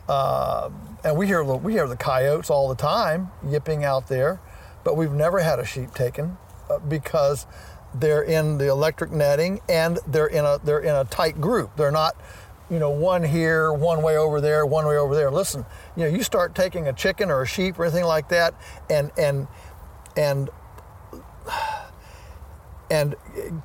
uh, 0.08 0.70
and 1.04 1.16
we 1.16 1.26
hear 1.26 1.44
the, 1.44 1.56
we 1.56 1.72
hear 1.72 1.86
the 1.86 1.96
coyotes 1.96 2.50
all 2.50 2.68
the 2.68 2.74
time 2.74 3.30
yipping 3.46 3.84
out 3.84 4.08
there, 4.08 4.40
but 4.82 4.96
we've 4.96 5.12
never 5.12 5.40
had 5.40 5.58
a 5.58 5.64
sheep 5.64 5.92
taken 5.94 6.38
uh, 6.70 6.78
because 6.78 7.46
they're 7.94 8.22
in 8.22 8.58
the 8.58 8.68
electric 8.68 9.12
netting, 9.12 9.60
and 9.68 9.98
they're 10.06 10.26
in 10.26 10.44
a 10.44 10.58
they're 10.64 10.80
in 10.80 10.94
a 10.94 11.04
tight 11.04 11.40
group. 11.40 11.76
They're 11.76 11.92
not, 11.92 12.16
you 12.70 12.78
know, 12.78 12.90
one 12.90 13.22
here, 13.22 13.72
one 13.72 14.02
way 14.02 14.16
over 14.16 14.40
there, 14.40 14.66
one 14.66 14.86
way 14.86 14.96
over 14.96 15.14
there. 15.14 15.30
Listen, 15.30 15.64
you 15.96 16.04
know, 16.04 16.08
you 16.08 16.24
start 16.24 16.54
taking 16.54 16.88
a 16.88 16.92
chicken 16.92 17.30
or 17.30 17.42
a 17.42 17.46
sheep 17.46 17.78
or 17.78 17.84
anything 17.84 18.04
like 18.04 18.30
that, 18.30 18.54
and 18.90 19.12
and 19.16 19.46
and 20.16 20.50
and 22.90 23.14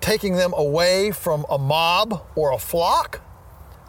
taking 0.01 0.36
them 0.36 0.53
away 0.55 1.12
from 1.12 1.46
a 1.50 1.58
mob 1.58 2.25
or 2.36 2.51
a 2.51 2.60
flock, 2.60 3.22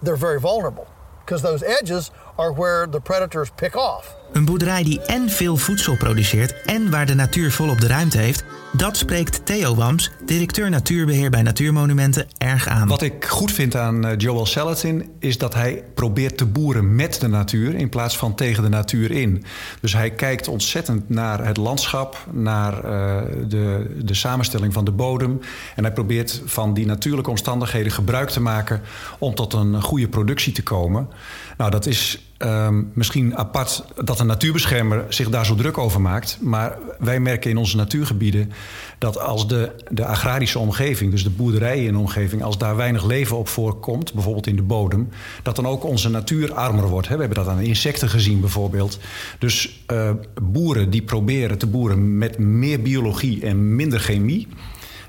they're 0.02 0.16
very 0.16 0.40
vulnerable 0.40 0.88
because 1.24 1.42
those 1.42 1.62
edges 1.62 2.10
are 2.40 2.52
where 2.52 2.86
the 2.86 3.00
predators 3.00 3.50
pick 3.50 3.76
off. 3.76 4.16
Een 4.32 4.44
boerderij 4.44 4.82
die 4.82 5.00
en 5.00 5.30
veel 5.30 5.56
voedsel 5.56 5.96
produceert 5.96 6.62
en 6.64 6.90
waar 6.90 7.06
de 7.06 7.14
natuur 7.14 7.52
volop 7.52 7.80
de 7.80 7.86
ruimte 7.86 8.18
heeft, 8.18 8.44
dat 8.72 8.96
spreekt 8.96 9.46
Theo 9.46 9.74
Wams, 9.74 10.10
directeur 10.26 10.70
natuurbeheer 10.70 11.30
bij 11.30 11.42
Natuurmonumenten, 11.42 12.26
erg 12.38 12.68
aan. 12.68 12.88
Wat 12.88 13.02
ik 13.02 13.24
goed 13.24 13.52
vind 13.52 13.76
aan 13.76 14.06
eh, 14.06 14.18
Joel 14.18 14.46
Salatin 14.46 15.08
is 15.18 15.38
dat 15.38 15.54
hij 15.54 15.84
probeert 15.94 16.36
te 16.36 16.46
boeren 16.46 16.94
met 16.94 17.20
de 17.20 17.28
natuur 17.28 17.74
in 17.74 17.88
plaats 17.88 18.16
van 18.16 18.34
tegen 18.34 18.62
de 18.62 18.68
natuur 18.68 19.10
in. 19.10 19.44
Dus 19.80 19.92
hij 19.92 20.10
kijkt 20.10 20.48
ontzettend 20.48 21.08
naar 21.08 21.46
het 21.46 21.56
landschap, 21.56 22.26
naar 22.32 22.74
uh, 22.74 23.22
de, 23.48 23.96
de 24.04 24.14
samenstelling 24.14 24.72
van 24.72 24.84
de 24.84 24.92
bodem. 24.92 25.40
En 25.76 25.84
hij 25.84 25.92
probeert 25.92 26.42
van 26.44 26.74
die 26.74 26.86
natuurlijke 26.86 27.30
omstandigheden 27.30 27.92
gebruik 27.92 28.30
te 28.30 28.40
maken 28.40 28.80
om 29.18 29.34
tot 29.34 29.52
een 29.52 29.82
goede 29.82 30.08
productie 30.08 30.52
te 30.52 30.62
komen. 30.62 31.08
Nou, 31.56 31.70
dat 31.70 31.86
is 31.86 32.30
um, 32.38 32.90
misschien 32.94 33.36
apart 33.36 33.84
dat 34.20 34.28
een 34.28 34.34
natuurbeschermer 34.34 35.04
zich 35.08 35.28
daar 35.28 35.46
zo 35.46 35.54
druk 35.54 35.78
over 35.78 36.00
maakt. 36.00 36.38
Maar 36.40 36.78
wij 36.98 37.20
merken 37.20 37.50
in 37.50 37.56
onze 37.56 37.76
natuurgebieden 37.76 38.52
dat 38.98 39.18
als 39.18 39.48
de, 39.48 39.72
de 39.90 40.04
agrarische 40.04 40.58
omgeving, 40.58 41.10
dus 41.10 41.22
de 41.22 41.30
boerderijen 41.30 41.86
in 41.86 41.92
de 41.92 41.98
omgeving, 41.98 42.42
als 42.42 42.58
daar 42.58 42.76
weinig 42.76 43.04
leven 43.04 43.36
op 43.36 43.48
voorkomt, 43.48 44.12
bijvoorbeeld 44.14 44.46
in 44.46 44.56
de 44.56 44.62
bodem, 44.62 45.08
dat 45.42 45.56
dan 45.56 45.66
ook 45.66 45.84
onze 45.84 46.10
natuur 46.10 46.54
armer 46.54 46.88
wordt. 46.88 47.08
We 47.08 47.16
hebben 47.16 47.34
dat 47.34 47.48
aan 47.48 47.60
insecten 47.60 48.08
gezien 48.08 48.40
bijvoorbeeld. 48.40 48.98
Dus 49.38 49.84
uh, 49.92 50.10
boeren 50.42 50.90
die 50.90 51.02
proberen 51.02 51.58
te 51.58 51.66
boeren 51.66 52.18
met 52.18 52.38
meer 52.38 52.82
biologie 52.82 53.42
en 53.46 53.74
minder 53.76 54.00
chemie. 54.00 54.48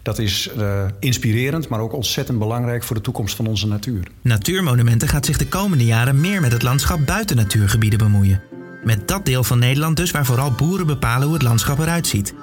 Dat 0.01 0.19
is 0.19 0.51
uh, 0.57 0.85
inspirerend, 0.99 1.67
maar 1.67 1.79
ook 1.79 1.93
ontzettend 1.93 2.39
belangrijk 2.39 2.83
voor 2.83 2.95
de 2.95 3.01
toekomst 3.01 3.35
van 3.35 3.47
onze 3.47 3.67
natuur. 3.67 4.07
Natuurmonumenten 4.21 5.07
gaat 5.07 5.25
zich 5.25 5.37
de 5.37 5.47
komende 5.47 5.85
jaren 5.85 6.19
meer 6.19 6.41
met 6.41 6.51
het 6.51 6.63
landschap 6.63 7.05
buiten 7.05 7.35
natuurgebieden 7.35 7.99
bemoeien. 7.99 8.50
Met 8.83 9.07
dat 9.07 9.25
deel 9.25 9.43
van 9.43 9.59
Nederland 9.59 9.97
dus 9.97 10.11
waar 10.11 10.25
vooral 10.25 10.51
boeren 10.51 10.87
bepalen 10.87 11.23
hoe 11.23 11.33
het 11.33 11.43
landschap 11.43 11.79
eruit 11.79 12.07
ziet. 12.07 12.33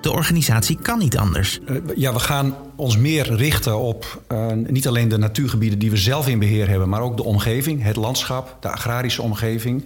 De 0.00 0.12
organisatie 0.12 0.78
kan 0.82 0.98
niet 0.98 1.18
anders. 1.18 1.60
Uh, 1.68 1.76
ja, 1.96 2.12
we 2.12 2.18
gaan 2.18 2.54
ons 2.76 2.96
meer 2.96 3.34
richten 3.34 3.78
op 3.78 4.22
uh, 4.32 4.46
niet 4.52 4.88
alleen 4.88 5.08
de 5.08 5.18
natuurgebieden 5.18 5.78
die 5.78 5.90
we 5.90 5.96
zelf 5.96 6.28
in 6.28 6.38
beheer 6.38 6.68
hebben, 6.68 6.88
maar 6.88 7.00
ook 7.00 7.16
de 7.16 7.24
omgeving, 7.24 7.82
het 7.82 7.96
landschap, 7.96 8.56
de 8.60 8.70
agrarische 8.70 9.22
omgeving, 9.22 9.84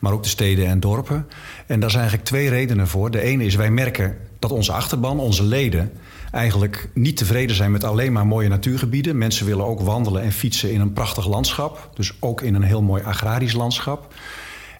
maar 0.00 0.12
ook 0.12 0.22
de 0.22 0.28
steden 0.28 0.66
en 0.66 0.80
dorpen. 0.80 1.26
En 1.66 1.80
daar 1.80 1.90
zijn 1.90 2.02
eigenlijk 2.02 2.30
twee 2.30 2.48
redenen 2.48 2.88
voor. 2.88 3.10
De 3.10 3.20
ene 3.20 3.44
is 3.44 3.54
wij 3.54 3.70
merken 3.70 4.16
dat 4.38 4.50
onze 4.50 4.72
achterban, 4.72 5.18
onze 5.18 5.44
leden, 5.44 5.92
eigenlijk 6.30 6.88
niet 6.94 7.16
tevreden 7.16 7.56
zijn 7.56 7.70
met 7.70 7.84
alleen 7.84 8.12
maar 8.12 8.26
mooie 8.26 8.48
natuurgebieden. 8.48 9.18
Mensen 9.18 9.46
willen 9.46 9.64
ook 9.64 9.80
wandelen 9.80 10.22
en 10.22 10.32
fietsen 10.32 10.72
in 10.72 10.80
een 10.80 10.92
prachtig 10.92 11.26
landschap. 11.26 11.90
Dus 11.94 12.12
ook 12.20 12.40
in 12.40 12.54
een 12.54 12.62
heel 12.62 12.82
mooi 12.82 13.02
agrarisch 13.02 13.52
landschap. 13.52 14.14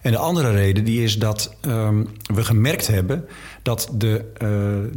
En 0.03 0.11
de 0.11 0.17
andere 0.17 0.51
reden 0.51 0.83
die 0.83 1.03
is 1.03 1.17
dat 1.17 1.55
um, 1.67 2.07
we 2.33 2.43
gemerkt 2.43 2.87
hebben 2.87 3.25
dat 3.61 3.89
de, 3.93 4.25
uh, 4.33 4.49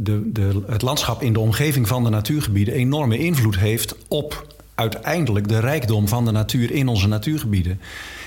de, 0.03 0.31
de, 0.31 0.63
het 0.67 0.81
landschap 0.81 1.21
in 1.21 1.33
de 1.33 1.39
omgeving 1.39 1.87
van 1.87 2.03
de 2.03 2.09
natuurgebieden 2.09 2.73
enorme 2.73 3.17
invloed 3.17 3.57
heeft 3.57 3.95
op 4.07 4.55
uiteindelijk 4.75 5.47
de 5.47 5.59
rijkdom 5.59 6.07
van 6.07 6.25
de 6.25 6.31
natuur 6.31 6.71
in 6.71 6.87
onze 6.87 7.07
natuurgebieden. 7.07 7.81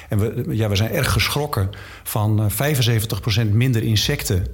En 0.08 0.18
we, 0.18 0.44
ja, 0.56 0.68
we 0.68 0.76
zijn 0.76 0.90
erg 0.90 1.12
geschrokken 1.12 1.70
van 2.02 2.50
75% 2.50 3.50
minder 3.52 3.82
insecten 3.82 4.46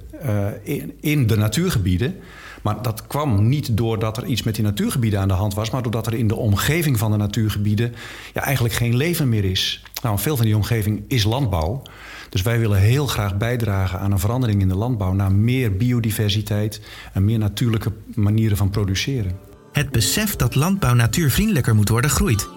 in, 0.63 0.93
in 1.01 1.27
de 1.27 1.37
natuurgebieden. 1.37 2.15
Maar 2.61 2.81
dat 2.81 3.07
kwam 3.07 3.47
niet 3.47 3.77
doordat 3.77 4.17
er 4.17 4.25
iets 4.25 4.43
met 4.43 4.55
die 4.55 4.63
natuurgebieden 4.63 5.19
aan 5.19 5.27
de 5.27 5.33
hand 5.33 5.53
was, 5.53 5.69
maar 5.69 5.81
doordat 5.81 6.07
er 6.07 6.13
in 6.13 6.27
de 6.27 6.35
omgeving 6.35 6.97
van 6.97 7.11
de 7.11 7.17
natuurgebieden 7.17 7.95
ja, 8.33 8.41
eigenlijk 8.41 8.75
geen 8.75 8.95
leven 8.95 9.29
meer 9.29 9.45
is. 9.45 9.83
Nou, 10.01 10.19
veel 10.19 10.35
van 10.35 10.45
die 10.45 10.55
omgeving 10.55 11.03
is 11.07 11.23
landbouw. 11.23 11.81
Dus 12.29 12.41
wij 12.41 12.59
willen 12.59 12.79
heel 12.79 13.07
graag 13.07 13.37
bijdragen 13.37 13.99
aan 13.99 14.11
een 14.11 14.19
verandering 14.19 14.61
in 14.61 14.67
de 14.67 14.75
landbouw 14.75 15.13
naar 15.13 15.31
meer 15.31 15.77
biodiversiteit 15.77 16.81
en 17.13 17.25
meer 17.25 17.39
natuurlijke 17.39 17.91
manieren 18.15 18.57
van 18.57 18.69
produceren. 18.69 19.39
Het 19.71 19.89
besef 19.89 20.35
dat 20.35 20.55
landbouw 20.55 20.93
natuurvriendelijker 20.93 21.75
moet 21.75 21.89
worden 21.89 22.09
groeit. 22.09 22.47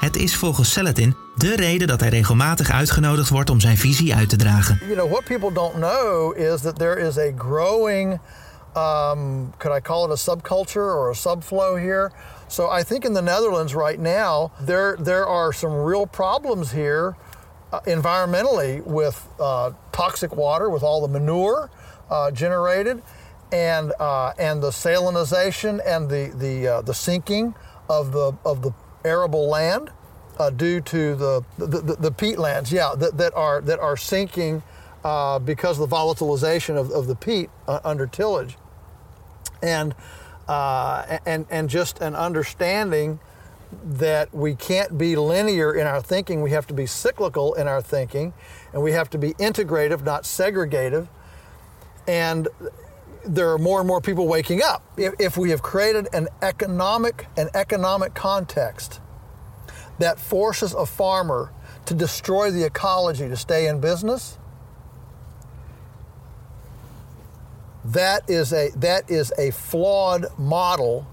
Het 0.00 0.16
is 0.16 0.36
volgens 0.36 0.72
Selatin 0.72 1.16
de 1.36 1.56
reden 1.56 1.88
dat 1.88 2.00
hij 2.00 2.08
regelmatig 2.08 2.70
uitgenodigd 2.70 3.28
wordt 3.28 3.50
om 3.50 3.60
zijn 3.60 3.76
visie 3.76 4.14
uit 4.14 4.28
te 4.28 4.36
dragen. 4.36 4.78
You 4.80 4.94
know 4.94 5.10
what 5.10 5.24
people 5.24 5.52
don't 5.52 5.74
know 5.74 6.36
is 6.36 6.60
that 6.60 6.78
there 6.78 7.00
is 7.00 7.18
a 7.18 7.30
growing 7.38 8.20
um, 8.76 9.52
could 9.58 9.76
I 9.76 9.80
call 9.80 10.04
it 10.04 10.10
a 10.10 10.16
subculture 10.16 10.94
or 10.94 11.10
a 11.10 11.14
subflow 11.14 11.78
here? 11.80 12.10
So 12.46 12.68
I 12.78 12.84
think 12.84 13.04
in 13.04 13.14
the 13.14 13.22
Netherlands 13.22 13.74
right 13.74 13.98
now 14.00 14.50
there 14.66 14.96
there 15.02 15.26
are 15.26 15.52
some 15.52 15.84
real 15.84 16.06
problems 16.06 16.72
here 16.72 17.14
uh, 17.72 17.80
environmentally 17.80 18.84
with 18.84 19.28
uh, 19.40 19.72
toxic 19.92 20.36
water, 20.36 20.68
with 20.68 20.82
all 20.82 21.00
the 21.00 21.08
manure 21.08 21.70
uh, 22.10 22.30
generated, 22.30 23.02
and 23.50 23.92
uh, 23.98 24.32
and 24.38 24.62
the 24.62 24.70
salinization 24.70 25.80
and 25.86 26.08
the 26.08 26.32
the 26.36 26.82
the 26.84 26.94
sinking 26.94 27.54
of 27.88 28.12
the 28.12 28.32
of 28.44 28.62
the 28.62 28.72
arable 29.04 29.48
land 29.48 29.90
due 30.56 30.80
to 30.80 31.14
the 31.14 31.42
the, 31.58 31.66
the, 31.66 31.96
the 31.96 32.10
peatlands, 32.12 32.70
yeah, 32.70 32.94
that, 32.96 33.16
that 33.16 33.34
are 33.34 33.60
that 33.62 33.78
are 33.80 33.96
sinking. 33.96 34.62
Because 35.44 35.80
of 35.80 35.90
the 35.90 35.96
volatilization 35.96 36.76
of, 36.76 36.92
of 36.92 37.08
the 37.08 37.16
peat 37.16 37.50
under 37.66 38.06
tillage 38.06 38.56
and 39.60 39.96
and 40.48 41.44
and 41.50 41.68
just 41.68 42.00
an 42.00 42.14
understanding 42.14 43.18
that 43.84 44.34
we 44.34 44.54
can't 44.54 44.98
be 44.98 45.16
linear 45.16 45.74
in 45.74 45.86
our 45.86 46.00
thinking. 46.00 46.42
We 46.42 46.50
have 46.50 46.66
to 46.68 46.74
be 46.74 46.86
cyclical 46.86 47.54
in 47.54 47.68
our 47.68 47.80
thinking, 47.82 48.34
and 48.72 48.82
we 48.82 48.92
have 48.92 49.10
to 49.10 49.18
be 49.18 49.34
integrative, 49.34 50.02
not 50.04 50.24
segregative. 50.24 51.08
And 52.06 52.48
there 53.24 53.50
are 53.50 53.58
more 53.58 53.78
and 53.80 53.86
more 53.86 54.00
people 54.00 54.26
waking 54.26 54.62
up. 54.62 54.84
If, 54.96 55.14
if 55.18 55.36
we 55.36 55.50
have 55.50 55.62
created 55.62 56.08
an 56.12 56.28
economic 56.42 57.26
an 57.36 57.48
economic 57.54 58.14
context 58.14 59.00
that 59.98 60.18
forces 60.18 60.74
a 60.74 60.86
farmer 60.86 61.52
to 61.86 61.94
destroy 61.94 62.50
the 62.50 62.64
ecology 62.64 63.28
to 63.28 63.36
stay 63.36 63.68
in 63.68 63.80
business, 63.80 64.38
that 67.84 68.28
is 68.28 68.52
a 68.52 68.70
that 68.76 69.10
is 69.10 69.32
a 69.38 69.50
flawed 69.50 70.26
model 70.38 71.06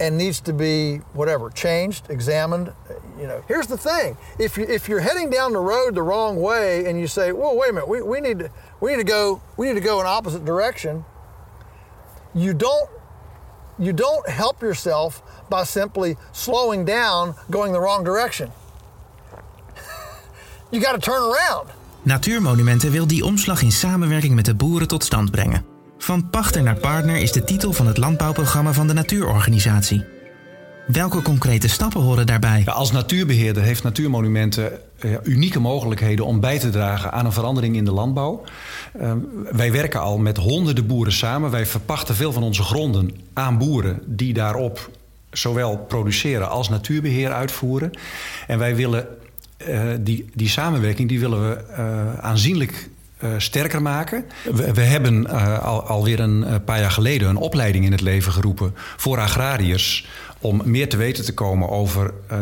and 0.00 0.16
needs 0.16 0.40
to 0.40 0.52
be 0.52 0.96
whatever 1.12 1.50
changed 1.50 2.10
examined 2.10 2.72
you 3.20 3.26
know. 3.26 3.44
Here's 3.46 3.66
the 3.66 3.76
thing. 3.76 4.16
If 4.38 4.56
you 4.56 4.64
if 4.64 4.88
you're 4.88 5.00
heading 5.00 5.30
down 5.30 5.52
the 5.52 5.60
road 5.60 5.94
the 5.94 6.02
wrong 6.02 6.40
way 6.40 6.86
and 6.86 6.98
you 6.98 7.06
say 7.06 7.32
well 7.32 7.56
wait 7.56 7.70
a 7.70 7.72
minute. 7.72 7.88
We, 7.88 8.02
we 8.02 8.20
need 8.20 8.38
to 8.38 8.50
we 8.80 8.90
need 8.90 9.06
to 9.06 9.12
go 9.12 9.40
we 9.56 9.66
need 9.68 9.74
to 9.74 9.86
go 9.88 10.00
in 10.00 10.06
opposite 10.06 10.44
direction 10.44 11.04
you 12.34 12.54
don't 12.54 12.88
you 13.78 13.92
don't 13.92 14.28
help 14.28 14.60
yourself 14.62 15.22
by 15.48 15.64
simply 15.64 16.16
slowing 16.32 16.84
down 16.84 17.34
going 17.50 17.72
the 17.72 17.80
wrong 17.80 18.04
direction. 18.04 18.50
You 20.72 20.80
got 20.80 20.92
to 20.92 21.00
turn 21.00 21.22
around. 21.22 21.68
Natuurmonumenten 22.02 22.90
wil 22.90 23.06
die 23.06 23.24
omslag 23.24 23.62
in 23.62 23.72
samenwerking 23.72 24.34
met 24.34 24.44
de 24.44 24.54
boeren 24.54 24.88
tot 24.88 25.04
stand 25.04 25.30
brengen. 25.30 25.64
Van 26.02 26.30
pachter 26.30 26.62
naar 26.62 26.76
partner 26.76 27.16
is 27.16 27.32
de 27.32 27.44
titel 27.44 27.72
van 27.72 27.86
het 27.86 27.96
landbouwprogramma 27.96 28.72
van 28.72 28.86
de 28.86 28.92
Natuurorganisatie. 28.92 30.04
Welke 30.86 31.22
concrete 31.22 31.68
stappen 31.68 32.00
horen 32.00 32.26
daarbij? 32.26 32.62
Ja, 32.64 32.72
als 32.72 32.92
natuurbeheerder 32.92 33.62
heeft 33.62 33.82
Natuurmonumenten 33.82 34.72
uh, 35.00 35.16
unieke 35.22 35.60
mogelijkheden 35.60 36.26
om 36.26 36.40
bij 36.40 36.58
te 36.58 36.70
dragen 36.70 37.12
aan 37.12 37.24
een 37.24 37.32
verandering 37.32 37.76
in 37.76 37.84
de 37.84 37.92
landbouw. 37.92 38.42
Uh, 39.00 39.12
wij 39.50 39.72
werken 39.72 40.00
al 40.00 40.18
met 40.18 40.36
honderden 40.36 40.86
boeren 40.86 41.12
samen. 41.12 41.50
Wij 41.50 41.66
verpachten 41.66 42.14
veel 42.14 42.32
van 42.32 42.42
onze 42.42 42.62
gronden 42.62 43.10
aan 43.32 43.58
boeren 43.58 44.00
die 44.06 44.32
daarop 44.32 44.90
zowel 45.30 45.76
produceren 45.78 46.50
als 46.50 46.68
natuurbeheer 46.68 47.32
uitvoeren. 47.32 47.90
En 48.46 48.58
wij 48.58 48.76
willen 48.76 49.06
uh, 49.68 49.82
die, 50.00 50.26
die 50.34 50.48
samenwerking 50.48 51.08
die 51.08 51.20
willen 51.20 51.48
we 51.48 51.64
uh, 51.70 52.18
aanzienlijk 52.18 52.88
uh, 53.24 53.30
sterker 53.36 53.82
maken. 53.82 54.24
We, 54.72 54.80
hebben 54.80 55.26
al, 55.62 55.82
alweer 55.82 56.20
een 56.20 56.64
paar 56.64 56.80
jaar 56.80 56.90
geleden 56.90 57.28
een 57.28 57.36
opleiding 57.36 57.84
in 57.84 57.92
het 57.92 58.00
leven 58.00 58.32
geroepen 58.32 58.74
voor 58.96 59.18
agrariërs 59.18 60.06
om 60.40 60.62
meer 60.64 60.88
te 60.88 60.96
weten 60.96 61.24
te 61.24 61.34
komen 61.34 61.68
over 61.68 62.14
uh, 62.32 62.38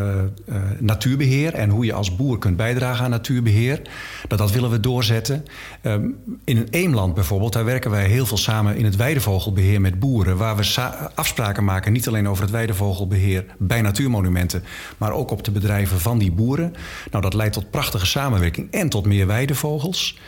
uh, 0.47 0.56
natuurbeheer 0.78 1.54
en 1.54 1.70
hoe 1.70 1.85
je 1.85 1.92
als 1.92 2.16
boer 2.16 2.38
kunt 2.38 2.56
bijdragen 2.56 3.04
aan 3.04 3.11
natuurbeheer. 3.11 3.82
Dat, 4.28 4.38
dat 4.38 4.50
willen 4.50 4.70
we 4.70 4.80
doorzetten. 4.80 5.44
Um, 5.82 6.16
in 6.44 6.56
een 6.56 6.68
Eemland 6.70 7.14
bijvoorbeeld, 7.14 7.52
daar 7.52 7.64
werken 7.64 7.90
wij 7.90 8.06
heel 8.06 8.26
veel 8.26 8.37
samen 8.37 8.76
in 8.76 8.85
het 8.85 8.97
weidevogelbeheer 8.97 9.80
met 9.80 9.99
boeren, 9.99 10.37
waar 10.37 10.56
we 10.56 10.90
afspraken 11.14 11.64
maken 11.64 11.92
niet 11.92 12.08
alleen 12.08 12.28
over 12.28 12.42
het 12.42 12.52
weidevogelbeheer 12.52 13.44
bij 13.58 13.80
natuurmonumenten, 13.80 14.64
maar 14.99 15.12
ook 15.12 15.30
op 15.30 15.44
de 15.44 15.50
bedrijven 15.50 16.00
van 16.00 16.18
die 16.18 16.32
boeren. 16.32 16.75
Nou, 17.11 17.23
dat 17.23 17.35
leidt 17.35 17.54
tot 17.54 17.70
prachtige 17.70 18.06
samenwerking 18.06 18.73
en 18.73 18.88
tot 18.88 19.06
meer 19.06 19.26
weidevogels. 19.26 20.18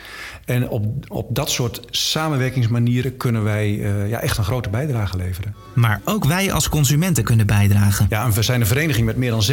En 0.45 0.69
op, 0.69 0.85
op 1.07 1.35
dat 1.35 1.49
soort 1.49 1.81
samenwerkingsmanieren 1.89 3.17
kunnen 3.17 3.43
wij 3.43 3.71
uh, 3.71 4.09
ja, 4.09 4.19
echt 4.19 4.37
een 4.37 4.43
grote 4.43 4.69
bijdrage 4.69 5.17
leveren. 5.17 5.55
Maar 5.73 6.01
ook 6.05 6.25
wij 6.25 6.51
als 6.51 6.69
consumenten 6.69 7.23
kunnen 7.23 7.47
bijdragen. 7.47 8.05
Ja, 8.09 8.23
en 8.23 8.31
we 8.31 8.41
zijn 8.41 8.61
een 8.61 8.67
vereniging 8.67 9.05
met 9.05 9.15
meer 9.15 9.31
dan 9.31 9.43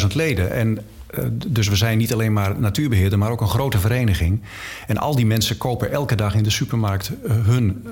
700.000 0.00 0.06
leden. 0.14 0.52
En 0.52 0.78
uh, 1.18 1.24
dus 1.46 1.68
we 1.68 1.76
zijn 1.76 1.98
niet 1.98 2.12
alleen 2.12 2.32
maar 2.32 2.60
natuurbeheerder, 2.60 3.18
maar 3.18 3.30
ook 3.30 3.40
een 3.40 3.48
grote 3.48 3.78
vereniging. 3.78 4.40
En 4.86 4.98
al 4.98 5.16
die 5.16 5.26
mensen 5.26 5.56
kopen 5.56 5.92
elke 5.92 6.14
dag 6.14 6.34
in 6.34 6.42
de 6.42 6.50
supermarkt 6.50 7.10
uh, 7.24 7.32
hun, 7.46 7.86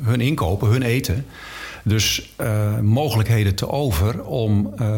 hun 0.00 0.20
inkopen, 0.20 0.68
hun 0.68 0.82
eten. 0.82 1.26
Dus 1.88 2.34
uh, 2.40 2.78
mogelijkheden 2.78 3.54
te 3.54 3.68
over 3.68 4.24
om 4.24 4.74
uh, 4.80 4.96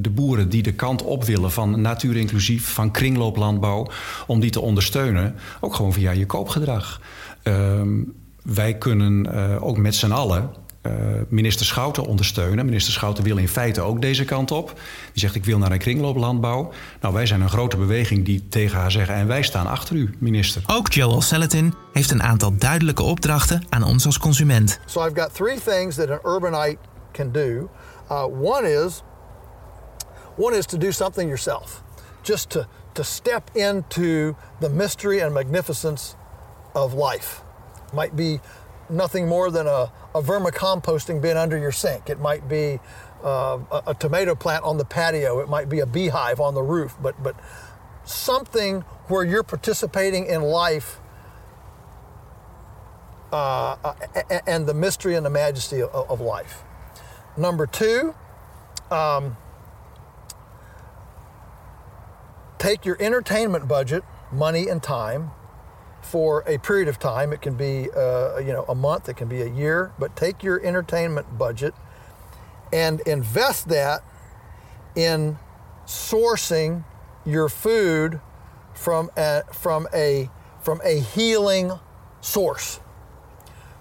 de 0.00 0.10
boeren 0.10 0.48
die 0.48 0.62
de 0.62 0.72
kant 0.72 1.02
op 1.02 1.24
willen 1.24 1.52
van 1.52 1.80
natuurinclusief, 1.80 2.72
van 2.72 2.90
kringlooplandbouw, 2.90 3.86
om 4.26 4.40
die 4.40 4.50
te 4.50 4.60
ondersteunen, 4.60 5.34
ook 5.60 5.74
gewoon 5.74 5.92
via 5.92 6.10
je 6.10 6.26
koopgedrag. 6.26 7.00
Uh, 7.42 7.80
wij 8.42 8.78
kunnen 8.78 9.60
ook 9.60 9.76
met 9.76 9.94
z'n 9.94 10.10
allen 10.10 10.50
uh, 10.86 10.92
minister 11.28 11.66
Schouten 11.66 12.04
ondersteunen. 12.04 12.64
Minister 12.64 12.92
Schouten 12.92 13.24
wil 13.24 13.36
in 13.36 13.48
feite 13.48 13.80
ook 13.80 14.00
deze 14.00 14.24
kant 14.24 14.50
op. 14.50 14.68
Die 15.12 15.20
zegt 15.20 15.34
ik 15.34 15.44
wil 15.44 15.58
naar 15.58 15.72
een 15.72 15.78
kringlooplandbouw. 15.78 16.72
Nou, 17.00 17.14
wij 17.14 17.26
zijn 17.26 17.40
een 17.40 17.48
grote 17.48 17.76
beweging 17.76 18.24
die 18.24 18.48
tegen 18.48 18.78
haar 18.78 18.90
zeggen... 18.90 19.14
en 19.14 19.26
wij 19.26 19.42
staan 19.42 19.66
achter 19.66 19.96
u, 19.96 20.14
minister. 20.18 20.62
Ook 20.66 20.92
Joel 20.92 21.20
Salatin 21.20 21.74
heeft 21.92 22.10
een 22.10 22.22
aantal 22.22 22.56
duidelijke 22.56 23.02
opdrachten 23.02 23.64
aan 23.68 23.82
ons 23.82 24.06
als 24.06 24.18
consument. 24.18 24.80
So 24.86 25.06
I've 25.06 25.20
got 25.20 25.34
three 25.34 25.58
things 25.64 25.94
that 25.94 26.10
an 26.10 26.18
urbanite 26.24 26.78
can 27.12 27.32
do. 27.32 27.70
Uh, 28.10 28.24
one 28.24 28.84
is 28.84 29.02
one 30.36 30.56
is 30.56 30.66
to 30.66 30.78
do 30.78 30.90
something 30.90 31.28
yourself. 31.28 31.82
Just 32.22 32.50
to, 32.50 32.66
to 32.92 33.02
step 33.02 33.50
into 33.52 34.34
the 34.60 34.70
mystery 34.70 35.22
and 35.22 35.32
magnificence 35.32 36.14
of 36.72 36.94
life. 36.94 37.42
Might 37.92 38.16
be 38.16 38.40
nothing 38.92 39.26
more 39.26 39.50
than 39.50 39.66
a, 39.66 39.90
a 40.14 40.22
vermicomposting 40.22 41.20
bin 41.20 41.36
under 41.36 41.58
your 41.58 41.72
sink. 41.72 42.10
It 42.10 42.20
might 42.20 42.48
be 42.48 42.78
uh, 43.24 43.58
a, 43.70 43.82
a, 43.88 43.94
tomato 43.94 44.34
plant 44.34 44.64
on 44.64 44.78
the 44.78 44.84
patio. 44.84 45.40
It 45.40 45.48
might 45.48 45.68
be 45.68 45.80
a 45.80 45.86
beehive 45.86 46.40
on 46.40 46.54
the 46.54 46.62
roof. 46.62 46.96
But 47.00 47.20
but 47.22 47.36
something 48.04 48.82
where 49.08 49.24
you're 49.24 49.42
participating 49.42 50.26
in 50.26 50.42
life 50.42 50.98
uh, 53.32 53.94
and 54.46 54.66
the 54.66 54.74
mystery 54.74 55.14
and 55.14 55.24
the 55.24 55.30
majesty 55.30 55.82
of, 55.82 55.90
of 55.90 56.20
life. 56.20 56.62
Number 57.36 57.66
two. 57.66 58.14
Um, 58.90 59.38
take 62.62 62.84
your 62.84 62.96
entertainment 63.00 63.66
budget, 63.66 64.04
money 64.30 64.68
and 64.68 64.80
time, 64.80 65.32
for 66.02 66.44
a 66.46 66.58
period 66.58 66.88
of 66.88 66.98
time. 66.98 67.32
It 67.32 67.40
can 67.40 67.54
be, 67.54 67.88
uh, 67.90 68.38
you 68.38 68.52
know, 68.52 68.64
a 68.68 68.74
month, 68.74 69.08
it 69.08 69.16
can 69.16 69.28
be 69.28 69.42
a 69.42 69.48
year, 69.48 69.92
but 69.98 70.16
take 70.16 70.42
your 70.42 70.64
entertainment 70.64 71.38
budget 71.38 71.74
and 72.72 73.00
invest 73.02 73.68
that 73.68 74.02
in 74.94 75.38
sourcing 75.86 76.84
your 77.24 77.48
food 77.48 78.20
from 78.74 79.10
a, 79.16 79.42
from 79.52 79.86
a, 79.94 80.30
from 80.60 80.80
a 80.84 81.00
healing 81.00 81.72
source. 82.20 82.80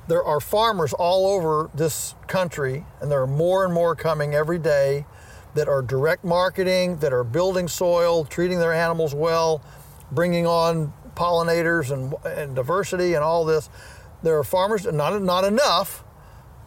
There 0.07 0.23
are 0.23 0.39
farmers 0.39 0.93
all 0.93 1.27
over 1.27 1.69
this 1.73 2.15
country, 2.27 2.85
and 2.99 3.09
there 3.09 3.21
are 3.21 3.27
more 3.27 3.63
and 3.63 3.73
more 3.73 3.95
coming 3.95 4.33
every 4.35 4.59
day 4.59 5.05
that 5.53 5.67
are 5.67 5.81
direct 5.81 6.23
marketing, 6.23 6.97
that 6.97 7.13
are 7.13 7.23
building 7.23 7.67
soil, 7.67 8.25
treating 8.25 8.59
their 8.59 8.73
animals 8.73 9.13
well, 9.13 9.61
bringing 10.11 10.45
on 10.45 10.93
pollinators 11.15 11.91
and, 11.91 12.13
and 12.25 12.55
diversity 12.55 13.13
and 13.13 13.24
all 13.24 13.45
this. 13.45 13.69
There 14.24 14.37
are 14.37 14.43
farmers, 14.43 14.85
not, 14.85 15.21
not 15.21 15.43
enough, 15.43 16.03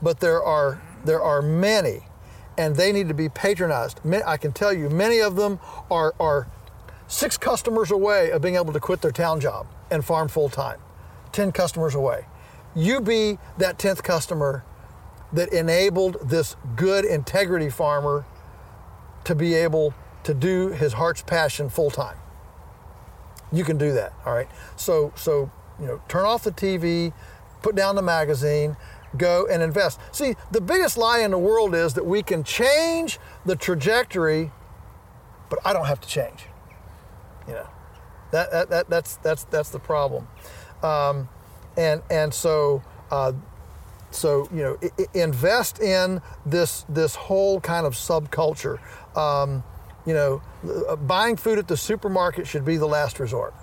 but 0.02 0.20
there 0.20 0.42
are, 0.42 0.83
there 1.04 1.22
are 1.22 1.40
many, 1.40 2.00
and 2.59 2.76
they 2.76 2.92
need 2.92 3.09
to 3.09 3.14
be 3.14 3.28
patronized. 3.28 4.00
I 4.26 4.37
can 4.37 4.52
tell 4.52 4.72
you, 4.72 4.88
many 4.90 5.20
of 5.20 5.37
them 5.37 5.61
are, 5.90 6.14
are 6.18 6.48
six 7.07 7.37
customers 7.37 7.90
away 7.90 8.30
of 8.30 8.42
being 8.42 8.57
able 8.57 8.72
to 8.72 8.80
quit 8.80 9.02
their 9.02 9.12
town 9.12 9.40
job 9.40 9.66
and 9.90 10.04
farm 10.04 10.28
full 10.28 10.48
time, 10.48 10.80
10 11.33 11.52
customers 11.52 11.94
away. 11.94 12.26
You 12.74 13.00
be 13.00 13.38
that 13.59 13.78
10th 13.78 14.02
customer 14.02 14.64
that 15.33 15.52
enabled 15.52 16.28
this 16.28 16.57
good 16.76 17.04
integrity 17.04 17.70
farmer 17.70 18.24
to 19.24 19.35
be 19.35 19.54
able 19.54 19.94
to 20.24 20.35
do 20.35 20.68
his 20.68 20.94
heart's 20.94 21.22
passion 21.22 21.68
full 21.68 21.90
time 21.90 22.16
you 23.57 23.64
can 23.64 23.79
do 23.79 23.93
that. 23.93 24.12
All 24.25 24.33
right. 24.35 24.49
So 24.77 25.12
so 25.17 25.51
you 25.81 25.87
know, 25.87 26.01
turn 26.09 26.25
off 26.25 26.45
the 26.45 26.53
TV, 26.53 27.12
put 27.62 27.75
down 27.75 27.97
the 27.97 28.03
magazine, 28.03 28.77
go 29.17 29.47
and 29.47 29.62
invest. 29.62 30.01
See, 30.12 30.35
the 30.53 30.61
biggest 30.61 30.97
lie 30.97 31.21
in 31.21 31.31
the 31.31 31.38
world 31.38 31.75
is 31.75 31.95
that 31.95 32.07
we 32.07 32.23
can 32.23 32.45
change 32.45 33.19
the 33.45 33.57
trajectory, 33.57 34.53
but 35.51 35.59
I 35.64 35.73
don't 35.73 35.87
have 35.87 36.01
to 36.01 36.09
change. 36.09 36.47
You 37.47 37.55
know, 37.55 37.69
that, 38.31 38.51
that, 38.51 38.71
that 38.71 38.90
that's 38.90 39.17
that's 39.17 39.45
that's 39.45 39.71
the 39.71 39.81
problem. 39.81 40.29
Um, 40.83 41.29
and 41.77 42.03
and 42.11 42.33
so. 42.33 42.83
Uh, 43.11 43.33
so 44.11 44.49
you 44.53 44.62
know, 44.62 44.79
I- 44.83 45.07
invest 45.19 45.81
in 45.81 46.23
this 46.47 46.87
this 46.88 47.17
whole 47.17 47.61
kind 47.61 47.85
of 47.85 47.95
subculture. 47.95 48.79
Um, 49.17 49.64
you 50.07 50.14
know, 50.14 50.43
uh, 50.88 50.97
buying 50.97 51.37
food 51.37 51.59
at 51.59 51.69
the 51.69 51.77
supermarket 51.77 52.47
should 52.47 52.64
be 52.64 52.77
the 52.77 52.87
last 52.87 53.19
resort. 53.19 53.55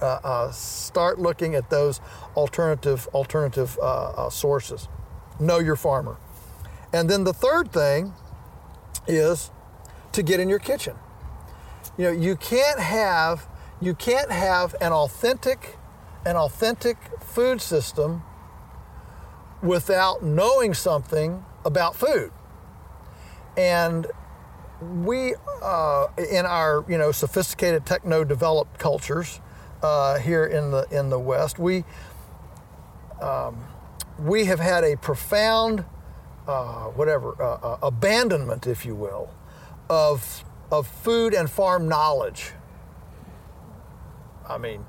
Uh, 0.00 0.18
uh, 0.24 0.50
start 0.50 1.18
looking 1.18 1.54
at 1.54 1.70
those 1.70 2.00
alternative 2.36 3.08
alternative 3.14 3.78
uh, 3.80 4.10
uh, 4.10 4.30
sources. 4.30 4.88
Know 5.38 5.58
your 5.58 5.76
farmer, 5.76 6.16
and 6.92 7.08
then 7.08 7.24
the 7.24 7.32
third 7.32 7.72
thing 7.72 8.12
is 9.06 9.50
to 10.12 10.22
get 10.22 10.40
in 10.40 10.48
your 10.48 10.58
kitchen. 10.58 10.94
You 11.96 12.04
know, 12.04 12.10
you 12.10 12.36
can't 12.36 12.80
have 12.80 13.46
you 13.80 13.94
can't 13.94 14.30
have 14.30 14.74
an 14.80 14.92
authentic 14.92 15.76
an 16.26 16.36
authentic 16.36 16.96
food 17.20 17.60
system 17.60 18.22
without 19.62 20.22
knowing 20.22 20.74
something 20.74 21.44
about 21.64 21.96
food. 21.96 22.30
And 23.56 24.06
we, 24.80 25.34
uh, 25.62 26.08
in 26.30 26.46
our 26.46 26.84
you 26.88 26.98
know 26.98 27.12
sophisticated 27.12 27.86
techno-developed 27.86 28.78
cultures 28.78 29.40
uh, 29.82 30.18
here 30.18 30.44
in 30.44 30.70
the 30.70 30.86
in 30.90 31.10
the 31.10 31.18
West, 31.18 31.58
we 31.58 31.84
um, 33.20 33.64
we 34.18 34.44
have 34.46 34.60
had 34.60 34.84
a 34.84 34.96
profound 34.96 35.84
uh, 36.46 36.84
whatever 36.86 37.40
uh, 37.42 37.54
uh, 37.54 37.78
abandonment, 37.82 38.66
if 38.66 38.84
you 38.84 38.94
will, 38.94 39.30
of 39.88 40.44
of 40.70 40.86
food 40.86 41.34
and 41.34 41.50
farm 41.50 41.88
knowledge. 41.88 42.52
I 44.48 44.58
mean, 44.58 44.84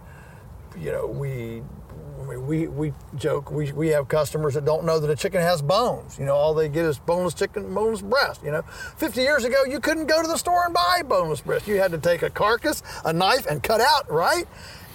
you 0.77 0.91
know, 0.91 1.07
we 1.07 1.63
we, 2.45 2.67
we 2.67 2.93
joke, 3.15 3.51
we, 3.51 3.71
we 3.71 3.89
have 3.89 4.07
customers 4.07 4.53
that 4.53 4.65
don't 4.65 4.85
know 4.85 4.99
that 4.99 5.09
a 5.09 5.15
chicken 5.15 5.41
has 5.41 5.61
bones. 5.61 6.17
You 6.17 6.25
know, 6.25 6.35
all 6.35 6.53
they 6.53 6.69
get 6.69 6.85
is 6.85 6.97
boneless 6.97 7.33
chicken, 7.33 7.73
boneless 7.73 8.01
breast. 8.01 8.43
You 8.43 8.51
know, 8.51 8.61
50 8.97 9.21
years 9.21 9.43
ago, 9.43 9.63
you 9.65 9.79
couldn't 9.79 10.07
go 10.07 10.21
to 10.21 10.27
the 10.27 10.37
store 10.37 10.65
and 10.65 10.73
buy 10.73 11.01
boneless 11.05 11.41
breast. 11.41 11.67
You 11.67 11.79
had 11.79 11.91
to 11.91 11.97
take 11.97 12.21
a 12.21 12.29
carcass, 12.29 12.83
a 13.03 13.13
knife, 13.13 13.45
and 13.45 13.61
cut 13.61 13.81
out, 13.81 14.09
right? 14.11 14.45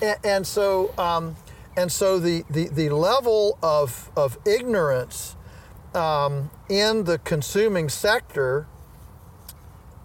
And, 0.00 0.18
and 0.24 0.46
so, 0.46 0.94
um, 0.98 1.36
and 1.76 1.90
so 1.90 2.18
the, 2.18 2.44
the, 2.50 2.68
the 2.68 2.88
level 2.90 3.58
of, 3.62 4.10
of 4.16 4.38
ignorance 4.46 5.36
um, 5.94 6.50
in 6.68 7.04
the 7.04 7.18
consuming 7.18 7.88
sector 7.88 8.66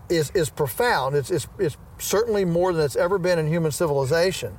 is, 0.10 0.32
is 0.32 0.50
profound. 0.50 1.16
It's, 1.16 1.32
it's, 1.32 1.48
it's 1.60 1.78
certainly 1.98 2.46
more 2.46 2.74
than 2.74 2.84
it's 2.86 2.96
ever 2.96 3.18
been 3.18 3.40
in 3.40 3.48
human 3.48 3.72
civilization 3.72 4.58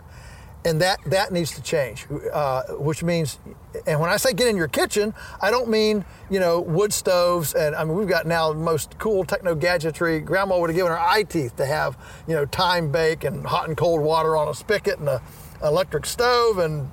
and 0.66 0.80
that 0.80 0.98
that 1.06 1.32
needs 1.32 1.52
to 1.52 1.62
change 1.62 2.06
uh, 2.32 2.62
which 2.72 3.02
means 3.02 3.38
and 3.86 4.00
when 4.00 4.10
i 4.10 4.16
say 4.16 4.32
get 4.32 4.48
in 4.48 4.56
your 4.56 4.68
kitchen 4.68 5.14
i 5.40 5.50
don't 5.50 5.68
mean 5.68 6.04
you 6.30 6.40
know 6.40 6.60
wood 6.60 6.92
stoves 6.92 7.54
and 7.54 7.74
i 7.74 7.84
mean 7.84 7.96
we've 7.96 8.08
got 8.08 8.26
now 8.26 8.52
the 8.52 8.58
most 8.58 8.98
cool 8.98 9.24
techno 9.24 9.54
gadgetry 9.54 10.20
grandma 10.20 10.58
would 10.58 10.68
have 10.68 10.76
given 10.76 10.90
her 10.90 10.98
eye 10.98 11.22
teeth 11.22 11.54
to 11.56 11.64
have 11.64 11.96
you 12.26 12.34
know 12.34 12.44
time 12.46 12.90
bake 12.90 13.24
and 13.24 13.46
hot 13.46 13.68
and 13.68 13.76
cold 13.76 14.02
water 14.02 14.36
on 14.36 14.48
a 14.48 14.54
spigot 14.54 14.98
and 14.98 15.08
a 15.08 15.22
electric 15.62 16.04
stove 16.04 16.58
and 16.58 16.90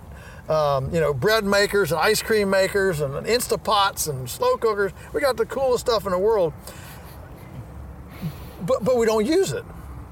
um, 0.50 0.94
you 0.94 1.00
know 1.00 1.14
bread 1.14 1.44
makers 1.44 1.92
and 1.92 2.00
ice 2.00 2.22
cream 2.22 2.50
makers 2.50 3.02
and 3.02 3.14
instapots 3.26 4.10
and 4.10 4.30
slow 4.30 4.56
cookers 4.58 4.92
we 5.14 5.22
got 5.22 5.38
the 5.38 5.46
coolest 5.46 5.88
stuff 5.88 6.06
in 6.06 6.12
the 6.12 6.20
world 6.20 6.54
but 8.66 8.84
but 8.84 8.98
we 8.98 9.06
don't 9.06 9.26
use 9.26 9.52
it. 9.52 9.64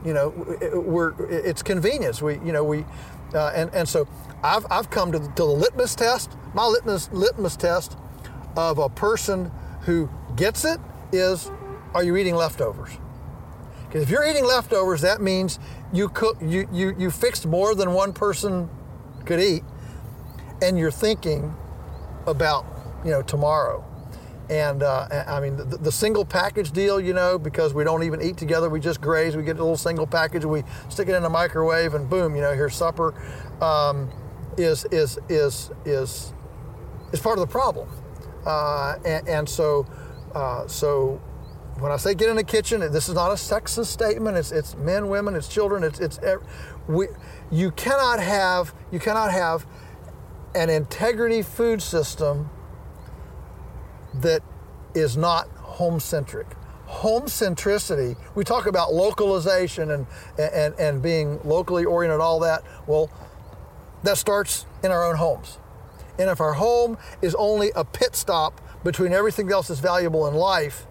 You 0.05 0.13
know, 0.13 0.29
we're 0.73 1.13
it's 1.29 1.61
convenience. 1.61 2.21
We 2.21 2.35
you 2.35 2.51
know 2.51 2.63
we, 2.63 2.85
uh, 3.33 3.51
and 3.55 3.73
and 3.73 3.87
so 3.87 4.07
I've 4.43 4.65
I've 4.69 4.89
come 4.89 5.11
to 5.11 5.19
the, 5.19 5.27
to 5.27 5.43
the 5.43 5.45
litmus 5.45 5.95
test. 5.95 6.35
My 6.53 6.65
litmus 6.65 7.09
litmus 7.11 7.55
test 7.55 7.97
of 8.55 8.77
a 8.77 8.89
person 8.89 9.51
who 9.81 10.09
gets 10.35 10.65
it 10.65 10.79
is, 11.11 11.49
are 11.93 12.03
you 12.03 12.15
eating 12.17 12.35
leftovers? 12.35 12.91
Because 13.87 14.03
if 14.03 14.09
you're 14.09 14.25
eating 14.25 14.45
leftovers, 14.45 15.01
that 15.01 15.21
means 15.21 15.59
you 15.91 16.09
cook 16.09 16.37
you 16.41 16.67
you 16.71 16.95
you 16.97 17.11
fixed 17.11 17.45
more 17.45 17.75
than 17.75 17.93
one 17.93 18.13
person 18.13 18.69
could 19.25 19.39
eat, 19.39 19.63
and 20.61 20.77
you're 20.77 20.91
thinking 20.91 21.53
about 22.25 22.65
you 23.03 23.11
know 23.11 23.21
tomorrow. 23.21 23.83
And 24.51 24.83
uh, 24.83 25.07
I 25.27 25.39
mean, 25.39 25.55
the, 25.55 25.77
the, 25.77 25.91
single 25.93 26.25
package 26.25 26.71
deal, 26.71 26.99
you 26.99 27.13
know, 27.13 27.39
because 27.39 27.73
we 27.73 27.85
don't 27.85 28.03
even 28.03 28.21
eat 28.21 28.35
together, 28.35 28.69
we 28.69 28.81
just 28.81 28.99
graze. 28.99 29.37
We 29.37 29.43
get 29.43 29.55
a 29.55 29.63
little 29.63 29.77
single 29.77 30.05
package, 30.05 30.43
we 30.43 30.63
stick 30.89 31.07
it 31.07 31.15
in 31.15 31.23
the 31.23 31.29
microwave, 31.29 31.93
and 31.93 32.09
boom, 32.09 32.35
you 32.35 32.41
know, 32.41 32.53
here's 32.53 32.75
supper. 32.75 33.13
Um, 33.61 34.11
is 34.57 34.83
is 34.91 35.17
is 35.29 35.71
is 35.85 36.33
is 37.13 37.19
part 37.21 37.39
of 37.39 37.47
the 37.47 37.51
problem. 37.51 37.87
Uh, 38.45 38.95
and, 39.05 39.27
and, 39.27 39.49
so, 39.49 39.85
uh, 40.33 40.67
so 40.67 41.21
when 41.79 41.91
I 41.91 41.97
say 41.97 42.13
get 42.13 42.27
in 42.27 42.35
the 42.35 42.43
kitchen, 42.43 42.79
this 42.91 43.07
is 43.07 43.15
not 43.15 43.31
a 43.31 43.35
sexist 43.35 43.85
statement. 43.85 44.35
It's, 44.35 44.51
it's 44.51 44.75
men, 44.75 45.07
women, 45.07 45.35
it's 45.35 45.47
children. 45.47 45.83
It's, 45.83 45.99
it's 45.99 46.19
we, 46.87 47.07
you 47.51 47.71
cannot 47.71 48.19
have 48.19 48.73
you 48.91 48.99
cannot 48.99 49.31
have 49.31 49.65
an 50.55 50.69
integrity 50.69 51.41
food 51.41 51.81
system 51.81 52.49
that 54.15 54.41
is 54.93 55.17
not 55.17 55.47
home 55.49 55.99
centric. 55.99 56.47
Home 56.85 57.23
centricity, 57.23 58.17
we 58.35 58.43
talk 58.43 58.65
about 58.65 58.93
localization 58.93 59.91
and, 59.91 60.07
and, 60.37 60.75
and 60.75 61.01
being 61.01 61.39
locally 61.43 61.85
oriented, 61.85 62.19
all 62.19 62.39
that. 62.41 62.63
Well, 62.85 63.09
that 64.03 64.17
starts 64.17 64.65
in 64.83 64.91
our 64.91 65.05
own 65.05 65.15
homes. 65.15 65.57
And 66.19 66.29
if 66.29 66.41
our 66.41 66.53
home 66.53 66.97
is 67.21 67.33
only 67.35 67.71
a 67.75 67.85
pit 67.85 68.15
stop 68.15 68.59
between 68.83 69.13
everything 69.13 69.51
else 69.51 69.69
that's 69.69 69.79
valuable 69.79 70.27
in 70.27 70.33
life, 70.33 70.85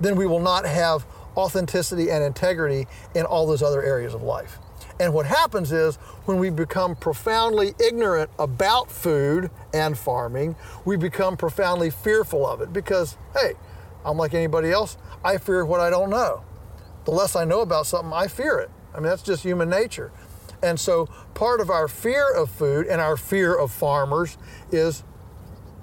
then 0.00 0.14
we 0.14 0.26
will 0.26 0.40
not 0.40 0.66
have 0.66 1.06
authenticity 1.36 2.10
and 2.10 2.22
integrity 2.22 2.86
in 3.14 3.24
all 3.24 3.46
those 3.46 3.62
other 3.62 3.82
areas 3.82 4.14
of 4.14 4.22
life. 4.22 4.58
And 4.98 5.12
what 5.12 5.26
happens 5.26 5.72
is 5.72 5.96
when 6.24 6.38
we 6.38 6.48
become 6.50 6.96
profoundly 6.96 7.74
ignorant 7.78 8.30
about 8.38 8.90
food 8.90 9.50
and 9.74 9.96
farming, 9.96 10.56
we 10.84 10.96
become 10.96 11.36
profoundly 11.36 11.90
fearful 11.90 12.46
of 12.46 12.60
it 12.60 12.72
because, 12.72 13.18
hey, 13.34 13.54
I'm 14.04 14.16
like 14.16 14.32
anybody 14.32 14.70
else, 14.70 14.96
I 15.22 15.36
fear 15.38 15.64
what 15.66 15.80
I 15.80 15.90
don't 15.90 16.10
know. 16.10 16.44
The 17.04 17.10
less 17.10 17.36
I 17.36 17.44
know 17.44 17.60
about 17.60 17.86
something, 17.86 18.12
I 18.12 18.26
fear 18.26 18.58
it. 18.58 18.70
I 18.94 18.98
mean, 18.98 19.08
that's 19.08 19.22
just 19.22 19.42
human 19.42 19.68
nature. 19.68 20.12
And 20.62 20.80
so 20.80 21.06
part 21.34 21.60
of 21.60 21.68
our 21.68 21.88
fear 21.88 22.32
of 22.32 22.50
food 22.50 22.86
and 22.86 23.00
our 23.00 23.16
fear 23.16 23.54
of 23.54 23.70
farmers 23.70 24.38
is 24.72 25.04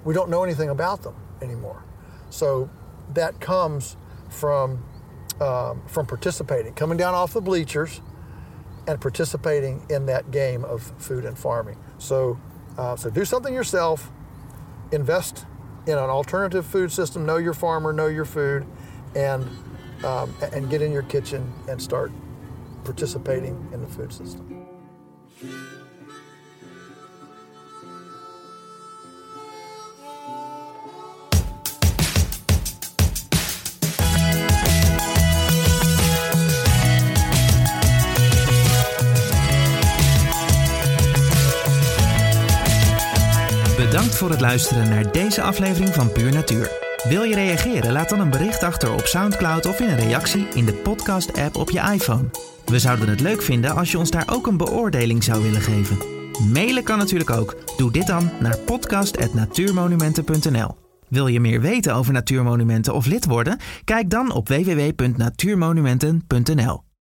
we 0.04 0.12
don't 0.12 0.28
know 0.28 0.42
anything 0.42 0.68
about 0.68 1.02
them 1.02 1.14
anymore. 1.40 1.84
So 2.30 2.68
that 3.14 3.40
comes 3.40 3.96
from 4.28 4.84
um, 5.40 5.82
from 5.88 6.06
participating, 6.06 6.74
coming 6.74 6.96
down 6.96 7.12
off 7.12 7.32
the 7.32 7.40
bleachers 7.40 8.00
and 8.86 9.00
participating 9.00 9.84
in 9.88 10.06
that 10.06 10.30
game 10.30 10.64
of 10.64 10.82
food 10.98 11.24
and 11.24 11.38
farming. 11.38 11.78
So, 11.98 12.38
uh, 12.76 12.96
so 12.96 13.10
do 13.10 13.24
something 13.24 13.54
yourself, 13.54 14.10
invest 14.92 15.46
in 15.86 15.98
an 15.98 16.10
alternative 16.10 16.66
food 16.66 16.90
system, 16.92 17.26
know 17.26 17.36
your 17.36 17.54
farmer, 17.54 17.92
know 17.92 18.06
your 18.06 18.24
food, 18.24 18.66
and, 19.14 19.48
um, 20.04 20.34
and 20.52 20.68
get 20.70 20.82
in 20.82 20.92
your 20.92 21.02
kitchen 21.02 21.52
and 21.68 21.80
start 21.80 22.10
participating 22.84 23.68
in 23.72 23.80
the 23.80 23.86
food 23.86 24.12
system. 24.12 24.66
Voor 44.14 44.30
het 44.30 44.40
luisteren 44.40 44.88
naar 44.88 45.12
deze 45.12 45.42
aflevering 45.42 45.94
van 45.94 46.12
Puur 46.12 46.32
Natuur. 46.32 46.70
Wil 47.08 47.22
je 47.22 47.34
reageren? 47.34 47.92
Laat 47.92 48.08
dan 48.08 48.20
een 48.20 48.30
bericht 48.30 48.62
achter 48.62 48.92
op 48.92 49.06
SoundCloud 49.06 49.66
of 49.66 49.80
in 49.80 49.88
een 49.88 49.96
reactie 49.96 50.46
in 50.54 50.64
de 50.64 50.72
podcast-app 50.72 51.56
op 51.56 51.70
je 51.70 51.80
iPhone. 51.80 52.30
We 52.64 52.78
zouden 52.78 53.08
het 53.08 53.20
leuk 53.20 53.42
vinden 53.42 53.76
als 53.76 53.90
je 53.90 53.98
ons 53.98 54.10
daar 54.10 54.28
ook 54.32 54.46
een 54.46 54.56
beoordeling 54.56 55.24
zou 55.24 55.42
willen 55.42 55.60
geven. 55.60 55.98
Mailen 56.52 56.82
kan 56.82 56.98
natuurlijk 56.98 57.30
ook. 57.30 57.56
Doe 57.76 57.92
dit 57.92 58.06
dan 58.06 58.30
naar 58.40 58.58
podcast.natuurmonumenten.nl. 58.58 60.76
Wil 61.08 61.26
je 61.26 61.40
meer 61.40 61.60
weten 61.60 61.94
over 61.94 62.12
natuurmonumenten 62.12 62.94
of 62.94 63.06
lid 63.06 63.24
worden? 63.24 63.58
Kijk 63.84 64.10
dan 64.10 64.32
op 64.32 64.48
www.natuurmonumenten.nl. 64.48 66.83